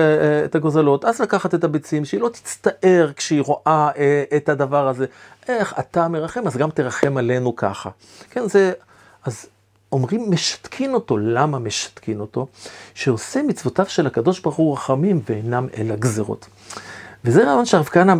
את 0.44 0.54
הגוזלות, 0.54 1.04
אז 1.04 1.20
לקחת 1.20 1.54
את 1.54 1.64
הביצים, 1.64 2.04
שהיא 2.04 2.20
לא 2.20 2.28
תצטער 2.28 3.10
כשהיא 3.16 3.42
רואה 3.42 3.88
אה, 3.96 4.24
את 4.36 4.48
הדבר 4.48 4.88
הזה. 4.88 5.06
איך 5.48 5.74
אתה 5.78 6.08
מרחם, 6.08 6.46
אז 6.46 6.56
גם 6.56 6.70
תרחם 6.70 7.16
עלינו 7.16 7.56
ככה. 7.56 7.90
כן, 8.30 8.48
זה, 8.48 8.72
אז 9.24 9.46
אומרים 9.92 10.30
משתקין 10.30 10.94
אותו, 10.94 11.16
למה 11.18 11.58
משתקין 11.58 12.20
אותו? 12.20 12.46
שעושה 12.94 13.42
מצוותיו 13.42 13.86
של 13.88 14.06
הקדוש 14.06 14.40
ברוך 14.40 14.56
הוא 14.56 14.72
רחמים 14.72 15.20
ואינם 15.28 15.66
אלא 15.76 15.96
גזרות. 15.96 16.46
וזה 17.26 17.44
רעיון 17.44 17.66
שהרב 17.66 17.84
כהנא 17.84 18.14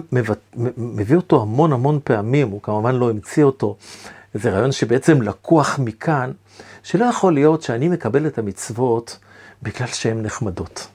מביא 0.77 1.17
אותו 1.17 1.43
המון 1.43 1.73
המון 1.73 2.01
פעמים, 2.05 2.49
הוא 2.49 2.63
כמובן 2.63 2.95
לא 2.95 3.11
המציא 3.11 3.45
אותו. 3.45 3.77
זה 4.35 4.51
רעיון 4.51 4.73
שבעצם 4.73 5.23
לקוח 5.23 5.79
מכאן, 5.79 6.33
שלא 6.83 7.05
יכול 7.05 7.35
להיות 7.35 7.63
שאני 7.63 7.89
מקבל 7.89 8.27
את 8.27 8.39
המצוות 8.39 9.19
בגלל 9.63 9.87
שהן 9.87 10.23
נחמדות, 10.23 10.87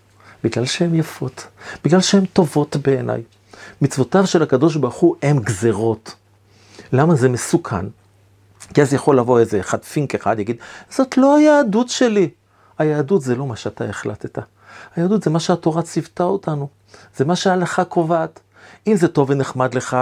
בגלל 0.44 0.66
שהן 0.66 0.96
יפות, 0.96 1.48
בגלל 1.84 2.02
שהן 2.02 2.26
טובות 2.26 2.76
בעיניי. 2.76 3.24
מצוותיו 3.82 4.28
של 4.28 4.44
הקדוש 4.44 4.76
ברוך 4.76 4.96
הוא 4.96 5.16
הן 5.22 5.40
גזרות. 5.40 6.16
למה 6.94 7.16
זה 7.16 7.30
מסוכן? 7.30 7.86
כי 8.74 8.82
אז 8.82 8.94
יכול 8.94 9.18
לבוא 9.18 9.40
איזה 9.40 9.60
אחד 9.60 9.84
פינק 9.84 10.16
אחד, 10.16 10.40
יגיד, 10.40 10.58
זאת 10.90 11.18
לא 11.18 11.38
היהדות 11.38 11.90
שלי. 11.90 12.30
היהדות 12.78 13.22
זה 13.22 13.36
לא 13.36 13.48
מה 13.48 13.56
שאתה 13.56 13.86
החלטת. 13.86 14.40
היהדות 14.96 15.24
זה 15.24 15.30
מה 15.30 15.40
שהתורה 15.40 15.82
ציוותה 15.82 16.24
אותנו. 16.24 16.81
זה 17.18 17.26
מה 17.26 17.36
שההלכה 17.36 17.84
קובעת. 17.84 18.40
אם 18.88 18.96
זה 18.96 19.08
טוב 19.08 19.30
ונחמד 19.30 19.74
לך, 19.74 19.98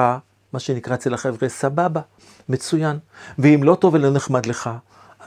מה 0.53 0.59
שנקרא 0.59 0.93
אצל 0.93 1.13
החבר'ה, 1.13 1.49
סבבה, 1.49 2.01
מצוין. 2.49 2.97
ואם 3.39 3.63
לא 3.63 3.75
טוב 3.75 3.93
ולא 3.93 4.11
נחמד 4.11 4.45
לך, 4.45 4.69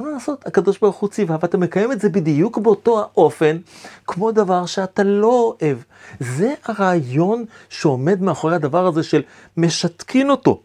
מה 0.00 0.10
לעשות? 0.10 0.46
הקדוש 0.46 0.78
ברוך 0.78 0.96
הוא 0.96 1.08
ציווה, 1.08 1.36
ואתה 1.40 1.58
מקיים 1.58 1.92
את 1.92 2.00
זה 2.00 2.08
בדיוק 2.08 2.58
באותו 2.58 3.00
האופן, 3.00 3.58
כמו 4.06 4.32
דבר 4.32 4.66
שאתה 4.66 5.02
לא 5.02 5.54
אוהב. 5.62 5.78
זה 6.20 6.54
הרעיון 6.64 7.44
שעומד 7.68 8.22
מאחורי 8.22 8.54
הדבר 8.54 8.86
הזה 8.86 9.02
של 9.02 9.22
משתקין 9.56 10.30
אותו. 10.30 10.60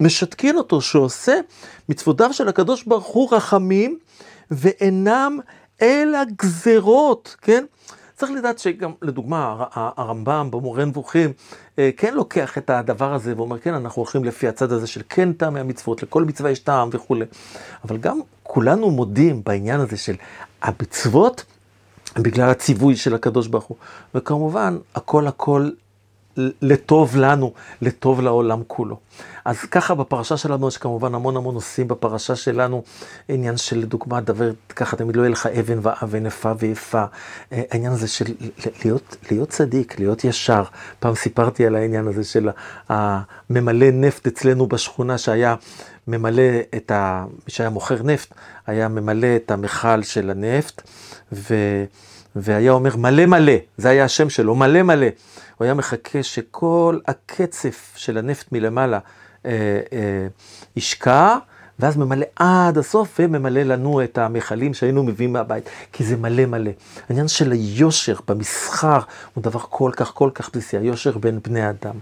משתקין 0.00 0.56
אותו, 0.56 0.80
שעושה 0.80 1.40
מצוותיו 1.88 2.32
של 2.32 2.48
הקדוש 2.48 2.84
ברוך 2.84 3.06
הוא 3.06 3.34
רחמים, 3.34 3.98
ואינם 4.50 5.38
אלא 5.82 6.18
גזרות, 6.42 7.36
כן? 7.42 7.64
צריך 8.18 8.32
לדעת 8.32 8.58
שגם, 8.58 8.92
לדוגמה, 9.02 9.64
הרמב"ם 9.72 10.48
במורה 10.50 10.84
נבוכים, 10.84 11.32
אה, 11.78 11.90
כן 11.96 12.14
לוקח 12.14 12.58
את 12.58 12.70
הדבר 12.70 13.14
הזה 13.14 13.36
ואומר, 13.36 13.58
כן, 13.58 13.74
אנחנו 13.74 14.02
הולכים 14.02 14.24
לפי 14.24 14.48
הצד 14.48 14.72
הזה 14.72 14.86
של 14.86 15.02
כן 15.08 15.32
טעמי 15.32 15.60
המצוות, 15.60 16.02
לכל 16.02 16.24
מצווה 16.24 16.50
יש 16.50 16.58
טעם 16.58 16.88
וכולי. 16.92 17.24
אבל 17.84 17.96
גם 17.96 18.20
כולנו 18.42 18.90
מודים 18.90 19.42
בעניין 19.44 19.80
הזה 19.80 19.96
של 19.96 20.14
המצוות, 20.62 21.44
בגלל 22.16 22.50
הציווי 22.50 22.96
של 22.96 23.14
הקדוש 23.14 23.46
ברוך 23.46 23.64
הוא. 23.64 23.76
וכמובן, 24.14 24.78
הכל 24.94 25.26
הכל 25.26 25.70
לטוב 26.62 27.16
לנו, 27.16 27.52
לטוב 27.82 28.20
לעולם 28.20 28.62
כולו. 28.66 28.96
אז 29.44 29.60
ככה 29.60 29.94
בפרשה 29.94 30.36
שלנו 30.36 30.68
יש 30.68 30.76
כמובן 30.76 31.14
המון 31.14 31.36
המון 31.36 31.54
נושאים 31.54 31.88
בפרשה 31.88 32.36
שלנו, 32.36 32.82
עניין 33.28 33.56
של 33.56 33.84
דוגמה, 33.84 34.20
דבר 34.20 34.50
ככה 34.68 34.96
תמיד 34.96 35.16
לא 35.16 35.22
יהיה 35.22 35.30
לך 35.30 35.46
אבן 35.46 35.78
ואבן, 35.82 36.26
איפה 36.26 36.52
ואיפה, 36.58 37.04
אה, 37.52 37.62
העניין 37.70 37.92
הזה 37.92 38.08
של 38.08 38.24
להיות, 38.84 39.16
להיות 39.30 39.48
צדיק, 39.48 39.98
להיות 39.98 40.24
ישר. 40.24 40.62
פעם 41.00 41.14
סיפרתי 41.14 41.66
על 41.66 41.74
העניין 41.74 42.08
הזה 42.08 42.24
של 42.24 42.48
הממלא 42.88 43.90
נפט 43.90 44.26
אצלנו 44.26 44.66
בשכונה 44.66 45.18
שהיה 45.18 45.54
ממלא 46.08 46.42
את 46.76 46.90
ה... 46.90 47.24
מי 47.28 47.52
שהיה 47.52 47.70
מוכר 47.70 48.02
נפט, 48.02 48.34
היה 48.66 48.88
ממלא 48.88 49.36
את 49.36 49.50
המכל 49.50 50.02
של 50.02 50.30
הנפט, 50.30 50.82
ו... 51.32 51.54
והיה 52.36 52.72
אומר 52.72 52.96
מלא 52.96 53.26
מלא, 53.26 53.52
זה 53.76 53.88
היה 53.88 54.04
השם 54.04 54.30
שלו, 54.30 54.54
מלא 54.54 54.82
מלא. 54.82 55.06
הוא 55.58 55.64
היה 55.64 55.74
מחכה 55.74 56.22
שכל 56.22 56.98
הקצף 57.06 57.92
של 57.96 58.18
הנפט 58.18 58.52
מלמעלה 58.52 58.98
אה, 59.46 59.50
אה, 59.92 60.26
ישקע, 60.76 61.36
ואז 61.78 61.96
ממלא 61.96 62.26
עד 62.36 62.78
הסוף 62.78 63.16
וממלא 63.18 63.62
לנו 63.62 64.04
את 64.04 64.18
המכלים 64.18 64.74
שהיינו 64.74 65.02
מביאים 65.02 65.32
מהבית, 65.32 65.68
כי 65.92 66.04
זה 66.04 66.16
מלא 66.16 66.46
מלא. 66.46 66.70
העניין 67.08 67.28
של 67.28 67.52
היושר 67.52 68.14
במסחר 68.28 68.98
הוא 69.34 69.44
דבר 69.44 69.60
כל 69.60 69.90
כך 69.96 70.12
כל 70.14 70.30
כך 70.34 70.50
בסיסי, 70.50 70.76
היושר 70.76 71.18
בין 71.18 71.40
בני 71.44 71.70
אדם. 71.70 71.94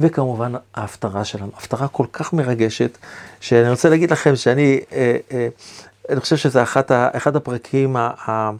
וכמובן 0.00 0.52
ההפטרה 0.74 1.24
שלנו, 1.24 1.50
הפטרה 1.56 1.88
כל 1.88 2.06
כך 2.12 2.32
מרגשת, 2.32 2.98
שאני 3.40 3.70
רוצה 3.70 3.88
להגיד 3.88 4.10
לכם 4.10 4.36
שאני, 4.36 4.80
אה, 4.92 5.16
אה, 5.32 5.48
אני 6.08 6.20
חושב 6.20 6.36
שזה 6.36 6.62
אחד, 6.62 6.82
אחד 6.88 7.36
הפרקים 7.36 7.96
ה, 7.96 8.10
ה, 8.26 8.50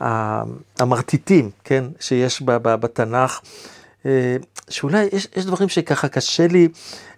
המרטיטים, 0.00 1.50
כן, 1.64 1.84
שיש 2.00 2.42
בתנ"ך, 2.46 3.40
אה, 4.06 4.36
שאולי 4.68 5.08
יש, 5.12 5.28
יש 5.36 5.46
דברים 5.46 5.68
שככה 5.68 6.08
קשה 6.08 6.46
לי 6.46 6.68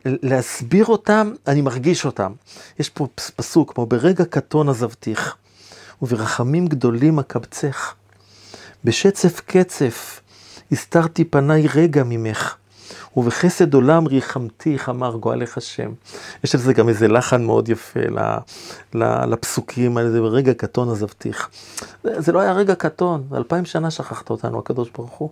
להסביר 0.05 0.87
אותם, 0.87 1.33
אני 1.47 1.61
מרגיש 1.63 2.07
אותם. 2.07 2.33
יש 2.79 2.91
פה 2.91 3.07
פסוק 3.37 3.75
כמו 3.75 3.87
ברגע 3.87 4.25
קטון 4.25 4.69
עזבתיך, 4.69 5.37
וברחמים 6.03 6.67
גדולים 6.67 7.19
אקבצך. 7.19 7.95
בשצף 8.85 9.41
קצף 9.41 10.21
הסתרתי 10.73 11.25
פניי 11.25 11.67
רגע 11.75 12.03
ממך, 12.07 12.57
ובחסד 13.17 13.75
עולם 13.75 14.07
ריחמתיך, 14.07 14.89
אמר 14.89 15.17
גואלך 15.17 15.59
השם. 15.59 15.93
יש 16.45 16.55
על 16.55 16.61
זה 16.61 16.73
גם 16.73 16.89
איזה 16.89 17.09
לחן 17.09 17.45
מאוד 17.45 17.69
יפה 17.69 18.01
לפסוקים 18.95 19.97
האלה, 19.97 20.11
זה 20.11 20.21
ברגע 20.21 20.55
קטון 20.55 20.91
עזבתיך. 20.91 21.49
זה 22.03 22.33
לא 22.33 22.41
היה 22.41 22.53
רגע 22.53 22.75
קטון, 22.75 23.29
אלפיים 23.35 23.65
שנה 23.65 23.91
שכחת 23.91 24.31
אותנו, 24.31 24.59
הקדוש 24.59 24.91
ברוך 24.91 25.13
הוא. 25.13 25.31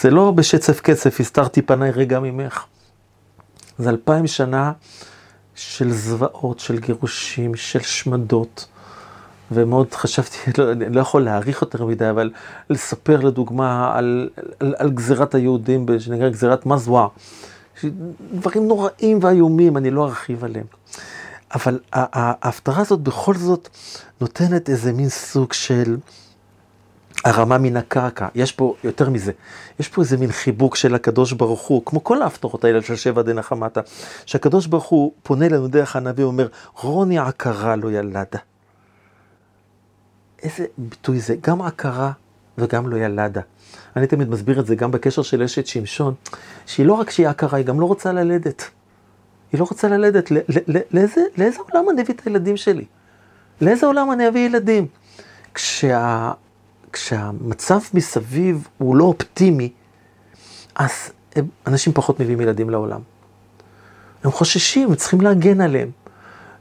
זה 0.00 0.10
לא 0.10 0.30
בשצף 0.30 0.80
קצף, 0.80 1.20
הסתרתי 1.20 1.62
פניי 1.62 1.90
רגע 1.90 2.20
ממך. 2.20 2.64
זה 3.78 3.90
אלפיים 3.90 4.26
שנה 4.26 4.72
של 5.54 5.92
זוועות, 5.92 6.58
של 6.60 6.78
גירושים, 6.78 7.54
של 7.54 7.80
שמדות, 7.80 8.66
ומאוד 9.52 9.94
חשבתי, 9.94 10.36
לא, 10.58 10.72
אני 10.72 10.94
לא 10.94 11.00
יכול 11.00 11.22
להעריך 11.22 11.62
יותר 11.62 11.86
מדי, 11.86 12.10
אבל 12.10 12.30
לספר 12.70 13.20
לדוגמה 13.20 13.92
על, 13.94 14.28
על, 14.60 14.74
על 14.78 14.90
גזירת 14.90 15.34
היהודים, 15.34 15.86
שנקרא 15.98 16.28
גזירת 16.28 16.66
מזווה, 16.66 17.08
דברים 18.34 18.68
נוראים 18.68 19.18
ואיומים, 19.22 19.76
אני 19.76 19.90
לא 19.90 20.04
ארחיב 20.04 20.44
עליהם. 20.44 20.66
אבל 21.54 21.78
ההפטרה 21.92 22.80
הזאת 22.80 23.00
בכל 23.00 23.34
זאת 23.34 23.68
נותנת 24.20 24.70
איזה 24.70 24.92
מין 24.92 25.08
סוג 25.08 25.52
של 25.52 25.96
הרמה 27.24 27.58
מן 27.58 27.76
הקרקע. 27.76 28.28
יש 28.34 28.52
פה 28.52 28.74
יותר 28.84 29.10
מזה, 29.10 29.32
יש 29.80 29.88
פה 29.88 30.02
איזה 30.02 30.16
מין 30.16 30.32
חיבוק 30.32 30.76
של 30.76 30.94
הקדוש 30.94 31.32
ברוך 31.32 31.60
הוא, 31.60 31.82
כמו 31.86 32.04
כל 32.04 32.22
ההפטרות 32.22 32.64
האלה 32.64 32.82
של 32.82 32.96
שבע 32.96 33.22
דנחמתה, 33.22 33.80
שהקדוש 34.26 34.66
ברוך 34.66 34.84
הוא 34.84 35.12
פונה 35.22 35.46
אלינו 35.46 35.68
דרך 35.68 35.96
הנביא 35.96 36.24
ואומר, 36.24 36.48
רוני 36.80 37.18
עקרה 37.18 37.76
לא 37.76 37.92
ילדה. 37.92 38.38
איזה 40.44 40.66
ביטוי 40.78 41.20
זה, 41.20 41.36
גם 41.40 41.62
עקרה 41.62 42.12
וגם 42.58 42.88
לא 42.88 42.96
ילדה. 42.96 43.40
אני 43.96 44.06
תמיד 44.06 44.28
מסביר 44.28 44.60
את 44.60 44.66
זה 44.66 44.74
גם 44.74 44.90
בקשר 44.90 45.22
של 45.22 45.42
אשת 45.42 45.66
שמשון, 45.66 46.14
שהיא 46.66 46.86
לא 46.86 46.92
רק 46.92 47.10
שהיא 47.10 47.28
עקרה, 47.28 47.58
היא 47.58 47.66
גם 47.66 47.80
לא 47.80 47.86
רוצה 47.86 48.12
ללדת. 48.12 48.70
היא 49.52 49.60
לא 49.60 49.66
רוצה 49.70 49.88
ללדת. 49.88 50.30
לאיזה, 50.90 51.20
לאיזה 51.36 51.58
עולם 51.70 51.90
אני 51.90 52.02
אביא 52.02 52.14
את 52.14 52.26
הילדים 52.26 52.56
שלי? 52.56 52.84
לאיזה 53.60 53.86
עולם 53.86 54.12
אני 54.12 54.28
אביא 54.28 54.46
ילדים? 54.46 54.86
כשה, 55.54 56.32
כשהמצב 56.92 57.78
מסביב 57.94 58.68
הוא 58.78 58.96
לא 58.96 59.04
אופטימי, 59.04 59.72
אז 60.74 60.90
הם, 61.36 61.48
אנשים 61.66 61.92
פחות 61.92 62.20
מביאים 62.20 62.40
ילדים 62.40 62.70
לעולם. 62.70 63.00
הם 64.24 64.30
חוששים, 64.30 64.94
צריכים 64.94 65.20
להגן 65.20 65.60
עליהם. 65.60 65.90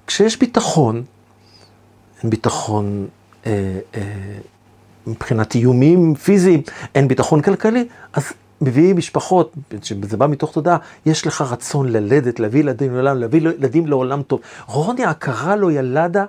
כשיש 0.08 0.40
ביטחון, 0.40 1.04
אין 2.24 2.30
ביטחון 2.30 3.08
מבחינת 5.08 5.56
איומים 5.56 6.16
פיזיים, 6.16 6.62
אין 6.96 7.08
ביטחון 7.08 7.42
כלכלי, 7.42 7.86
אז 8.14 8.24
מביאים 8.62 8.98
משפחות, 8.98 9.54
שזה 9.82 10.18
בא 10.18 10.28
מתוך 10.28 10.54
תודעה, 10.54 10.78
יש 11.06 11.28
לך 11.28 11.42
רצון 11.42 11.90
ללדת, 11.90 12.40
להביא 12.40 12.60
ילדים 12.60 12.94
לעולם, 12.94 13.18
להביא 13.18 13.42
ילדים 13.42 13.88
לעולם 13.88 14.22
טוב. 14.22 14.40
רוני 14.66 15.06
הכרה 15.06 15.56
לו 15.56 15.72
ילדה, 15.72 16.26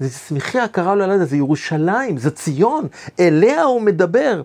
זה 0.00 0.10
שמחי 0.10 0.58
הכרה 0.58 0.94
לו 0.94 1.04
ילדה, 1.04 1.24
זה 1.24 1.36
ירושלים, 1.36 2.18
זה 2.18 2.30
ציון, 2.30 2.86
אליה 3.20 3.62
הוא 3.62 3.82
מדבר. 3.82 4.42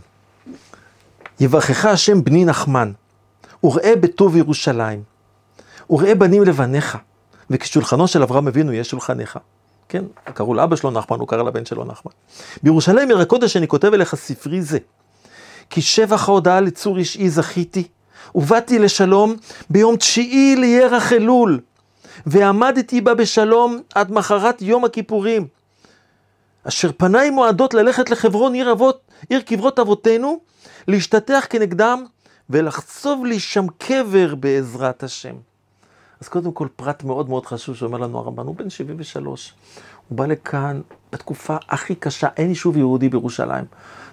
יברכך 1.40 1.86
השם 1.86 2.24
בני 2.24 2.46
נחמן, 2.46 2.92
וראה 3.64 3.96
בטוב 3.96 4.36
ירושלים, 4.36 5.04
וראה 5.90 6.16
בנים 6.16 6.44
לבניך, 6.44 6.98
וכשולחנו 7.50 8.08
של 8.08 8.24
אברהם 8.24 8.48
אבינו 8.48 8.74
יהיה 8.74 8.84
שולחניך. 8.84 9.40
כן, 9.90 10.04
קראו 10.24 10.54
לאבא 10.54 10.76
שלו 10.76 10.92
נחמן, 10.92 11.20
הוא 11.20 11.28
קרא 11.28 11.44
לבן 11.44 11.66
שלו 11.66 11.86
נחמן. 11.86 12.12
בירושלים 12.64 13.10
עיר 13.10 13.20
הקודש 13.20 13.58
אני 13.58 13.68
כותב 13.68 13.94
אליך 13.94 14.16
ספרי 14.16 14.62
זה, 14.62 14.78
כי 15.70 15.82
שבח 15.82 16.30
ההודעה 16.30 16.62
לצור 16.62 16.98
אישי 16.98 17.30
זכיתי, 17.30 17.88
ובאתי 18.36 18.80
לשלום 18.80 19.36
ביום 19.70 19.96
תשיעי 19.96 20.56
לירח 20.56 21.14
אלול, 21.14 21.60
ועמדתי 22.26 23.02
בה 23.02 23.14
בשלום 23.14 23.82
עד 23.96 24.12
מחרת 24.12 24.62
יום 24.62 24.86
הכיפורים. 24.86 25.48
אשר 26.64 26.92
פניי 26.98 27.30
מועדות 27.30 27.74
ללכת 27.74 28.10
לחברון 28.10 28.54
עיר 28.54 28.72
אבות, 28.72 29.02
עיר 29.30 29.42
קברות 29.42 29.80
אבותינו, 29.80 30.40
להשתטח 30.88 31.46
כנגדם 31.50 32.06
ולחצוב 32.50 33.26
לי 33.26 33.40
שם 33.40 33.66
קבר 33.78 34.36
בעזרת 34.36 35.04
השם. 35.04 35.36
אז 36.22 36.28
קודם 36.28 36.52
כל 36.52 36.68
פרט 36.76 37.04
מאוד 37.04 37.30
מאוד 37.30 37.46
חשוב 37.46 37.76
שאומר 37.76 37.98
לנו 37.98 38.18
הרמב"ן, 38.18 38.46
הוא 38.46 38.56
בן 38.56 38.70
73. 38.70 39.54
הוא 40.08 40.18
בא 40.18 40.26
לכאן 40.26 40.82
בתקופה 41.12 41.58
הכי 41.70 41.96
קשה, 41.96 42.28
אין 42.38 42.50
יישוב 42.50 42.78
יהודי 42.78 43.10
בירושלים. 43.10 43.66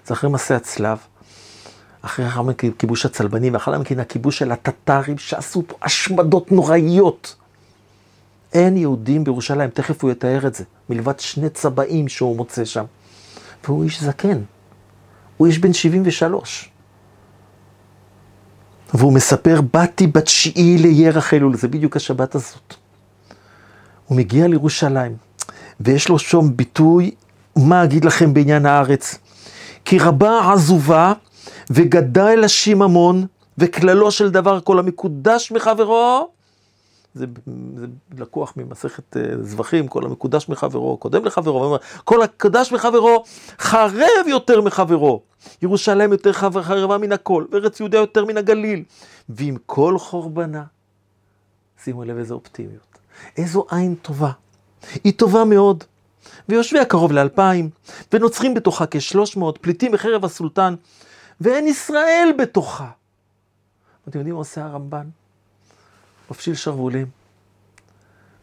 זה 0.05 0.13
אחרי 0.13 0.29
מסע 0.29 0.55
הצלב. 0.55 0.97
אחרי 2.05 2.25
לאחר 2.25 2.41
מכן 2.41 2.71
כיבוש 2.71 3.05
הצלבנים, 3.05 3.53
ואחר 3.53 3.79
מכן 3.79 3.99
הכיבוש 3.99 4.37
של 4.37 4.51
הטטרים, 4.51 5.17
שעשו 5.17 5.63
פה 5.67 5.75
השמדות 5.81 6.51
נוראיות. 6.51 7.35
אין 8.53 8.77
יהודים 8.77 9.23
בירושלים, 9.23 9.69
תכף 9.69 10.03
הוא 10.03 10.11
יתאר 10.11 10.47
את 10.47 10.55
זה, 10.55 10.63
מלבד 10.89 11.19
שני 11.19 11.49
צבעים 11.49 12.07
שהוא 12.07 12.37
מוצא 12.37 12.65
שם. 12.65 12.85
והוא 13.63 13.83
איש 13.83 14.03
זקן, 14.03 14.41
הוא 15.37 15.47
איש 15.47 15.59
בן 15.59 15.73
73. 15.73 16.71
והוא 18.93 19.13
מספר, 19.13 19.61
באתי 19.73 20.07
בתשיעי 20.07 20.77
לירח 20.77 21.33
אלול, 21.33 21.57
זה 21.57 21.67
בדיוק 21.67 21.95
השבת 21.95 22.35
הזאת. 22.35 22.73
הוא 24.05 24.17
מגיע 24.17 24.47
לירושלים, 24.47 25.15
ויש 25.79 26.09
לו 26.09 26.19
שם 26.19 26.55
ביטוי, 26.55 27.11
מה 27.55 27.83
אגיד 27.83 28.05
לכם 28.05 28.33
בעניין 28.33 28.65
הארץ? 28.65 29.17
כי 29.85 29.99
רבה 29.99 30.53
עזובה 30.53 31.13
וגדל 31.69 32.43
השיממון, 32.43 33.25
וכללו 33.57 34.11
של 34.11 34.31
דבר 34.31 34.61
כל 34.61 34.79
המקודש 34.79 35.51
מחברו, 35.51 36.29
זה, 37.15 37.25
זה 37.75 37.85
לקוח 38.17 38.53
ממסכת 38.57 39.15
uh, 39.15 39.19
זבחים, 39.41 39.87
כל 39.87 40.05
המקודש 40.05 40.49
מחברו, 40.49 40.97
קודם 40.97 41.25
לחברו, 41.25 41.77
כל 42.03 42.21
המקודש 42.21 42.71
מחברו, 42.71 43.23
חרב 43.59 44.27
יותר 44.27 44.61
מחברו. 44.61 45.21
ירושלים 45.61 46.11
יותר 46.11 46.33
חרבה 46.33 46.97
מן 46.97 47.11
הכל, 47.11 47.45
וארץ 47.51 47.79
יהודיה 47.79 47.99
יותר 47.99 48.25
מן 48.25 48.37
הגליל. 48.37 48.83
ועם 49.29 49.57
כל 49.65 49.97
חורבנה, 49.97 50.63
שימו 51.83 52.03
לב 52.03 52.17
איזו 52.17 52.35
אופטימיות, 52.35 52.97
איזו 53.37 53.65
עין 53.71 53.95
טובה. 54.01 54.31
היא 55.03 55.13
טובה 55.13 55.45
מאוד. 55.45 55.83
ויושביה 56.49 56.85
קרוב 56.85 57.11
לאלפיים, 57.11 57.69
ונוצרים 58.13 58.53
בתוכה 58.53 58.85
כשלוש 58.91 59.37
מאות, 59.37 59.57
פליטים 59.57 59.91
מחרב 59.91 60.25
הסולטן, 60.25 60.75
ואין 61.41 61.67
ישראל 61.67 62.29
בתוכה. 62.37 62.89
אתם 64.09 64.19
יודעים 64.19 64.35
מה 64.35 64.39
עושה 64.39 64.65
הרמב"ן? 64.65 65.07
מפשיל 66.31 66.55
שרוולים, 66.55 67.07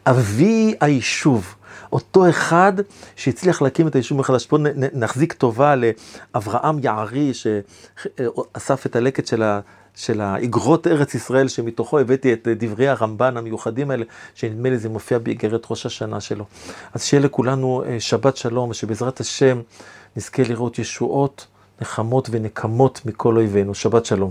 אבי 0.07 0.75
היישוב. 0.81 1.55
אותו 1.93 2.29
אחד 2.29 2.73
שהצליח 3.17 3.63
להקים 3.63 3.89
את 3.89 3.95
היישוב 3.95 4.19
מחדש. 4.19 4.47
פה 4.47 4.59
נחזיק 4.93 5.33
טובה 5.33 5.75
לאברהם 5.77 6.79
יערי, 6.83 7.33
שאסף 7.35 8.87
את 8.87 8.97
הלקט 8.97 9.27
של 9.27 9.43
ה... 9.43 9.61
של 9.95 10.21
האגרות 10.21 10.87
ארץ 10.87 11.15
ישראל, 11.15 11.49
שמתוכו 11.49 11.99
הבאתי 11.99 12.33
את 12.33 12.49
דברי 12.57 12.89
הרמב"ן 12.89 13.37
המיוחדים 13.37 13.91
האלה, 13.91 14.05
שנדמה 14.35 14.71
לי 14.71 14.79
זה 14.79 14.89
מופיע 14.89 15.19
באיגרת 15.19 15.67
ראש 15.71 15.87
השנה 15.87 16.21
שלו. 16.21 16.45
אז 16.95 17.05
שיהיה 17.05 17.23
לכולנו 17.23 17.83
שבת 17.99 18.37
שלום, 18.37 18.71
ושבעזרת 18.71 19.21
השם 19.21 19.61
נזכה 20.16 20.42
לראות 20.48 20.79
ישועות, 20.79 21.46
נחמות 21.81 22.29
ונקמות 22.33 23.01
מכל 23.07 23.37
אויבינו. 23.37 23.75
שבת 23.75 24.07
שלום. 24.07 24.31